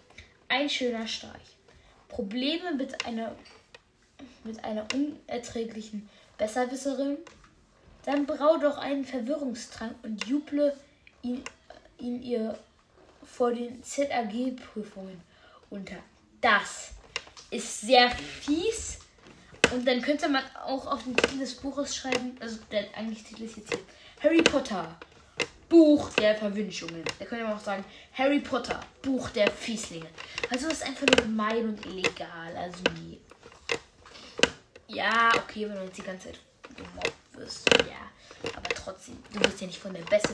Ein 0.47 0.69
schöner 0.69 1.05
Streich. 1.07 1.57
Probleme 2.07 2.73
mit 2.73 3.05
einer 3.05 3.35
mit 4.43 4.63
einer 4.63 4.87
unerträglichen 4.93 6.09
Besserwisserin? 6.37 7.17
Dann 8.05 8.25
brau 8.25 8.57
doch 8.57 8.77
einen 8.77 9.03
Verwirrungstrank 9.03 9.95
und 10.03 10.25
juble 10.25 10.73
ihn, 11.27 11.43
ihn 11.99 12.21
ihr 12.21 12.57
vor 13.23 13.51
den 13.51 13.83
ZAG-Prüfungen 13.83 15.21
unter. 15.69 15.97
Das 16.41 16.91
ist 17.51 17.81
sehr 17.81 18.09
fies. 18.11 18.99
Und 19.73 19.85
dann 19.85 20.01
könnte 20.01 20.29
man 20.29 20.43
auch 20.65 20.87
auf 20.87 21.03
den 21.03 21.15
Titel 21.17 21.39
des 21.39 21.55
Buches 21.55 21.95
schreiben, 21.95 22.37
also 22.39 22.57
der 22.71 22.85
eigentlich 22.95 23.23
Titel 23.23 23.43
ist 23.43 23.57
jetzt 23.57 23.73
hier 23.73 23.83
Harry 24.23 24.41
Potter, 24.41 24.97
Buch 25.67 26.09
der 26.13 26.35
Verwünschungen. 26.35 27.03
Da 27.19 27.25
könnte 27.25 27.43
man 27.43 27.53
auch 27.53 27.61
sagen 27.61 27.83
Harry 28.13 28.39
Potter, 28.39 28.79
Buch 29.01 29.29
der 29.31 29.51
Fieslinge. 29.51 30.07
Also 30.49 30.69
das 30.69 30.79
ist 30.79 30.85
einfach 30.85 31.05
nur 31.07 31.25
gemein 31.25 31.67
und 31.67 31.85
illegal. 31.85 32.55
Also 32.55 32.81
nee. 33.01 33.19
Ja, 34.87 35.31
okay, 35.35 35.67
wenn 35.67 35.75
du 35.75 35.83
jetzt 35.83 35.97
die 35.97 36.03
ganze 36.03 36.31
Zeit 36.31 36.39
gemobbt 36.75 37.13
wirst, 37.33 37.69
ja. 37.79 38.16
Aber 38.55 38.69
trotzdem, 38.69 39.21
du 39.33 39.39
wirst 39.39 39.61
ja 39.61 39.67
nicht 39.67 39.79
von 39.79 39.93
der 39.93 40.03
Besser 40.03 40.33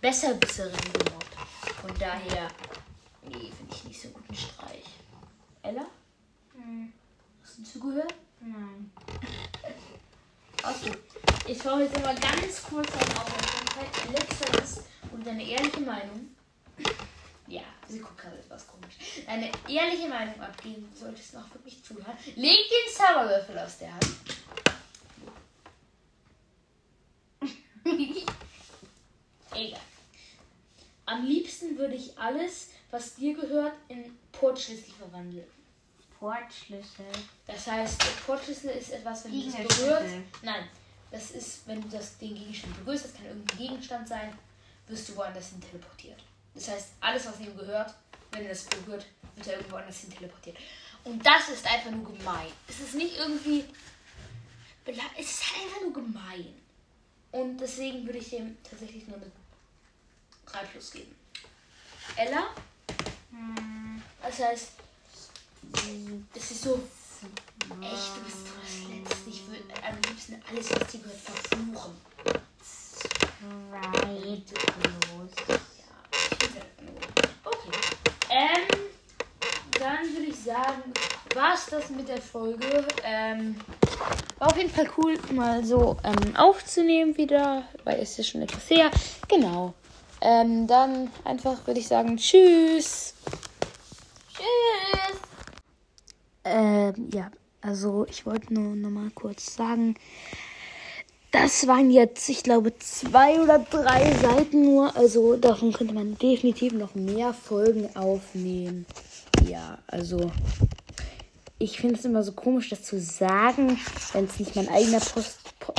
Besserwisserin 0.00 0.92
gemobbt. 0.92 1.34
Von 1.80 1.98
daher, 1.98 2.48
nee, 3.22 3.50
finde 3.56 3.74
ich 3.74 3.84
nicht 3.84 4.00
so 4.00 4.08
guten 4.08 4.34
Streich. 4.34 4.84
Ella? 5.62 5.86
Hm. 6.54 6.92
Hast 7.42 7.58
du 7.58 7.62
zugehört? 7.64 8.14
Nein. 8.40 8.90
Okay. 10.62 10.92
Ich 11.46 11.62
schaue 11.62 11.84
jetzt 11.84 11.96
immer 11.96 12.14
ganz 12.14 12.62
kurz 12.68 12.86
auf 12.92 13.18
Aufmerksamkeit. 13.18 14.62
Ist 14.62 14.82
und 15.10 15.26
deine 15.26 15.42
ehrliche 15.42 15.80
Meinung. 15.80 16.36
Ja, 17.46 17.62
sie 17.88 17.98
guckt 17.98 18.16
gerade 18.16 18.38
etwas 18.38 18.64
komisch. 18.68 18.94
Deine 19.26 19.50
ehrliche 19.66 20.06
Meinung 20.08 20.40
abgeben, 20.40 20.88
solltest 20.96 21.32
du 21.32 21.38
noch 21.38 21.52
wirklich 21.52 21.82
zuhören. 21.82 22.16
Leg 22.36 22.58
den 22.68 22.94
Zauberwürfel 22.94 23.58
aus 23.58 23.78
der 23.78 23.92
Hand. 23.92 24.06
Egal. 29.52 29.80
Am 31.20 31.26
liebsten 31.26 31.76
würde 31.76 31.96
ich 31.96 32.18
alles, 32.18 32.68
was 32.90 33.14
dir 33.14 33.34
gehört, 33.34 33.74
in 33.88 34.18
Portschlüssel 34.32 34.94
verwandeln. 34.98 35.44
Portschlüssel. 36.18 37.04
Das 37.46 37.66
heißt, 37.66 38.00
Portschlüssel 38.24 38.70
ist 38.70 38.90
etwas, 38.90 39.24
wenn 39.24 39.32
du 39.32 39.36
Gegenstände. 39.36 39.68
berührst. 39.68 40.14
Nein, 40.42 40.68
das 41.10 41.32
ist, 41.32 41.66
wenn 41.66 41.82
du 41.82 41.88
das, 41.88 42.16
den 42.16 42.34
Gegenstand 42.34 42.82
berührst, 42.82 43.04
das 43.04 43.12
kann 43.14 43.26
irgendein 43.26 43.58
Gegenstand 43.58 44.08
sein, 44.08 44.32
wirst 44.88 45.10
du 45.10 45.16
woanders 45.16 45.50
hin 45.50 45.60
teleportiert. 45.60 46.24
Das 46.54 46.70
heißt, 46.70 46.88
alles, 47.02 47.26
was 47.26 47.38
ihm 47.38 47.54
gehört, 47.54 47.94
wenn 48.30 48.44
er 48.44 48.48
das 48.48 48.64
berührt, 48.64 49.04
wird 49.36 49.46
er 49.46 49.56
irgendwo 49.58 49.76
anders 49.76 50.00
hin 50.00 50.10
teleportiert. 50.10 50.56
Und 51.04 51.24
das 51.24 51.50
ist 51.50 51.66
einfach 51.66 51.90
nur 51.90 52.16
gemein. 52.16 52.48
Es 52.66 52.80
ist 52.80 52.94
nicht 52.94 53.18
irgendwie. 53.18 53.66
Es 54.86 55.30
ist 55.30 55.52
halt 55.52 55.64
einfach 55.66 55.82
nur 55.82 55.92
gemein. 55.92 56.54
Und 57.30 57.58
deswegen 57.58 58.06
würde 58.06 58.18
ich 58.18 58.30
dem 58.30 58.56
tatsächlich 58.62 59.06
nur 59.06 59.18
eine 59.18 59.30
3 60.52 60.64
plus 60.66 60.90
geben. 60.92 61.14
Ella? 62.16 62.48
Hm. 63.30 64.02
Das 64.22 64.38
heißt, 64.38 64.68
es 66.34 66.50
ist 66.50 66.62
so. 66.62 66.80
Echt, 67.82 68.16
du 68.16 68.20
bist 68.24 68.38
das 68.46 68.88
Letzte. 68.88 69.30
Ich 69.30 69.46
würde 69.46 69.62
am 69.86 69.96
liebsten 70.08 70.42
alles, 70.48 70.70
was 70.70 70.90
dir 70.90 71.00
gehört, 71.00 71.20
verfluchen. 71.20 71.96
Streitlos. 73.40 74.46
Ja, 75.48 75.56
ich 76.12 76.18
finde 76.38 76.60
das 76.60 76.70
nur. 76.82 77.52
Okay. 77.52 77.70
Ähm, 78.30 78.80
dann 79.78 80.12
würde 80.14 80.26
ich 80.26 80.40
sagen, 80.42 80.92
war's 81.34 81.66
das 81.66 81.90
mit 81.90 82.08
der 82.08 82.20
Folge. 82.20 82.86
Ähm, 83.04 83.60
war 84.38 84.48
auf 84.48 84.56
jeden 84.56 84.70
Fall 84.70 84.90
cool, 84.96 85.18
mal 85.32 85.64
so 85.64 85.96
ähm, 86.02 86.36
aufzunehmen 86.36 87.16
wieder, 87.16 87.64
weil 87.84 88.00
es 88.00 88.18
ist 88.18 88.28
schon 88.28 88.42
etwas 88.42 88.68
her. 88.70 88.90
Genau. 89.28 89.74
Ähm, 90.20 90.66
dann 90.66 91.10
einfach 91.24 91.66
würde 91.66 91.80
ich 91.80 91.88
sagen, 91.88 92.16
tschüss. 92.16 93.14
Tschüss. 94.34 95.20
Ähm, 96.44 97.10
ja, 97.12 97.30
also 97.62 98.06
ich 98.08 98.26
wollte 98.26 98.52
nur 98.52 98.74
noch 98.76 98.90
mal 98.90 99.10
kurz 99.10 99.54
sagen, 99.54 99.96
das 101.32 101.66
waren 101.66 101.90
jetzt, 101.90 102.28
ich 102.28 102.42
glaube, 102.42 102.76
zwei 102.78 103.40
oder 103.40 103.58
drei 103.58 104.12
Seiten 104.14 104.62
nur. 104.62 104.96
Also 104.96 105.36
davon 105.36 105.72
könnte 105.72 105.94
man 105.94 106.18
definitiv 106.18 106.72
noch 106.72 106.94
mehr 106.94 107.32
Folgen 107.32 107.94
aufnehmen. 107.94 108.84
Ja, 109.46 109.78
also 109.86 110.30
ich 111.58 111.78
finde 111.80 111.96
es 111.96 112.04
immer 112.04 112.22
so 112.22 112.32
komisch, 112.32 112.70
das 112.70 112.82
zu 112.82 112.98
sagen, 112.98 113.78
wenn 114.12 114.24
es 114.24 114.38
nicht 114.38 114.56
mein 114.56 114.68
eigener 114.68 115.00
Post, 115.00 115.38
po 115.60 115.74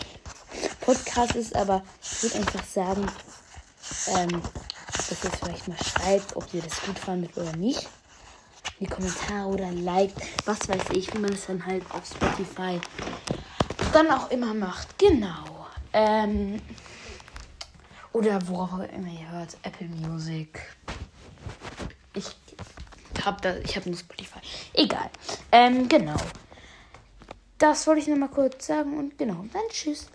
Podcast 0.79 1.35
ist, 1.35 1.55
aber 1.55 1.83
ich 2.01 2.23
würde 2.23 2.37
einfach 2.37 2.63
sagen, 2.65 3.05
ähm, 4.07 4.41
dass 4.97 5.23
ihr 5.23 5.31
vielleicht 5.31 5.67
mal 5.67 5.77
schreibt, 5.77 6.35
ob 6.35 6.53
ihr 6.53 6.61
das 6.61 6.81
gut 6.81 6.99
fandet 6.99 7.37
oder 7.37 7.55
nicht 7.55 7.87
die 8.79 8.87
Kommentare 8.87 9.47
oder 9.47 9.71
liked, 9.71 10.17
was 10.45 10.67
weiß 10.67 10.89
ich, 10.93 11.13
wie 11.13 11.19
man 11.19 11.33
es 11.33 11.45
dann 11.45 11.65
halt 11.65 11.83
auf 11.91 12.05
Spotify 12.05 12.81
dann 13.93 14.09
auch 14.09 14.29
immer 14.31 14.53
macht. 14.53 14.97
Genau. 14.97 15.67
Ähm, 15.93 16.61
oder 18.13 18.45
worauf 18.47 18.73
auch 18.73 18.79
immer 18.79 19.07
ihr 19.07 19.29
hört, 19.31 19.55
Apple 19.63 19.87
Music. 19.87 20.59
Ich 22.13 22.25
hab 23.23 23.41
da, 23.41 23.55
ich 23.57 23.75
habe 23.75 23.89
nur 23.89 23.99
Spotify. 23.99 24.39
Egal. 24.73 25.09
Ähm, 25.51 25.87
genau. 25.87 26.17
Das 27.57 27.85
wollte 27.85 28.01
ich 28.01 28.07
noch 28.07 28.17
mal 28.17 28.29
kurz 28.29 28.65
sagen 28.65 28.97
und 28.97 29.17
genau, 29.17 29.45
dann 29.53 29.61
tschüss. 29.69 30.07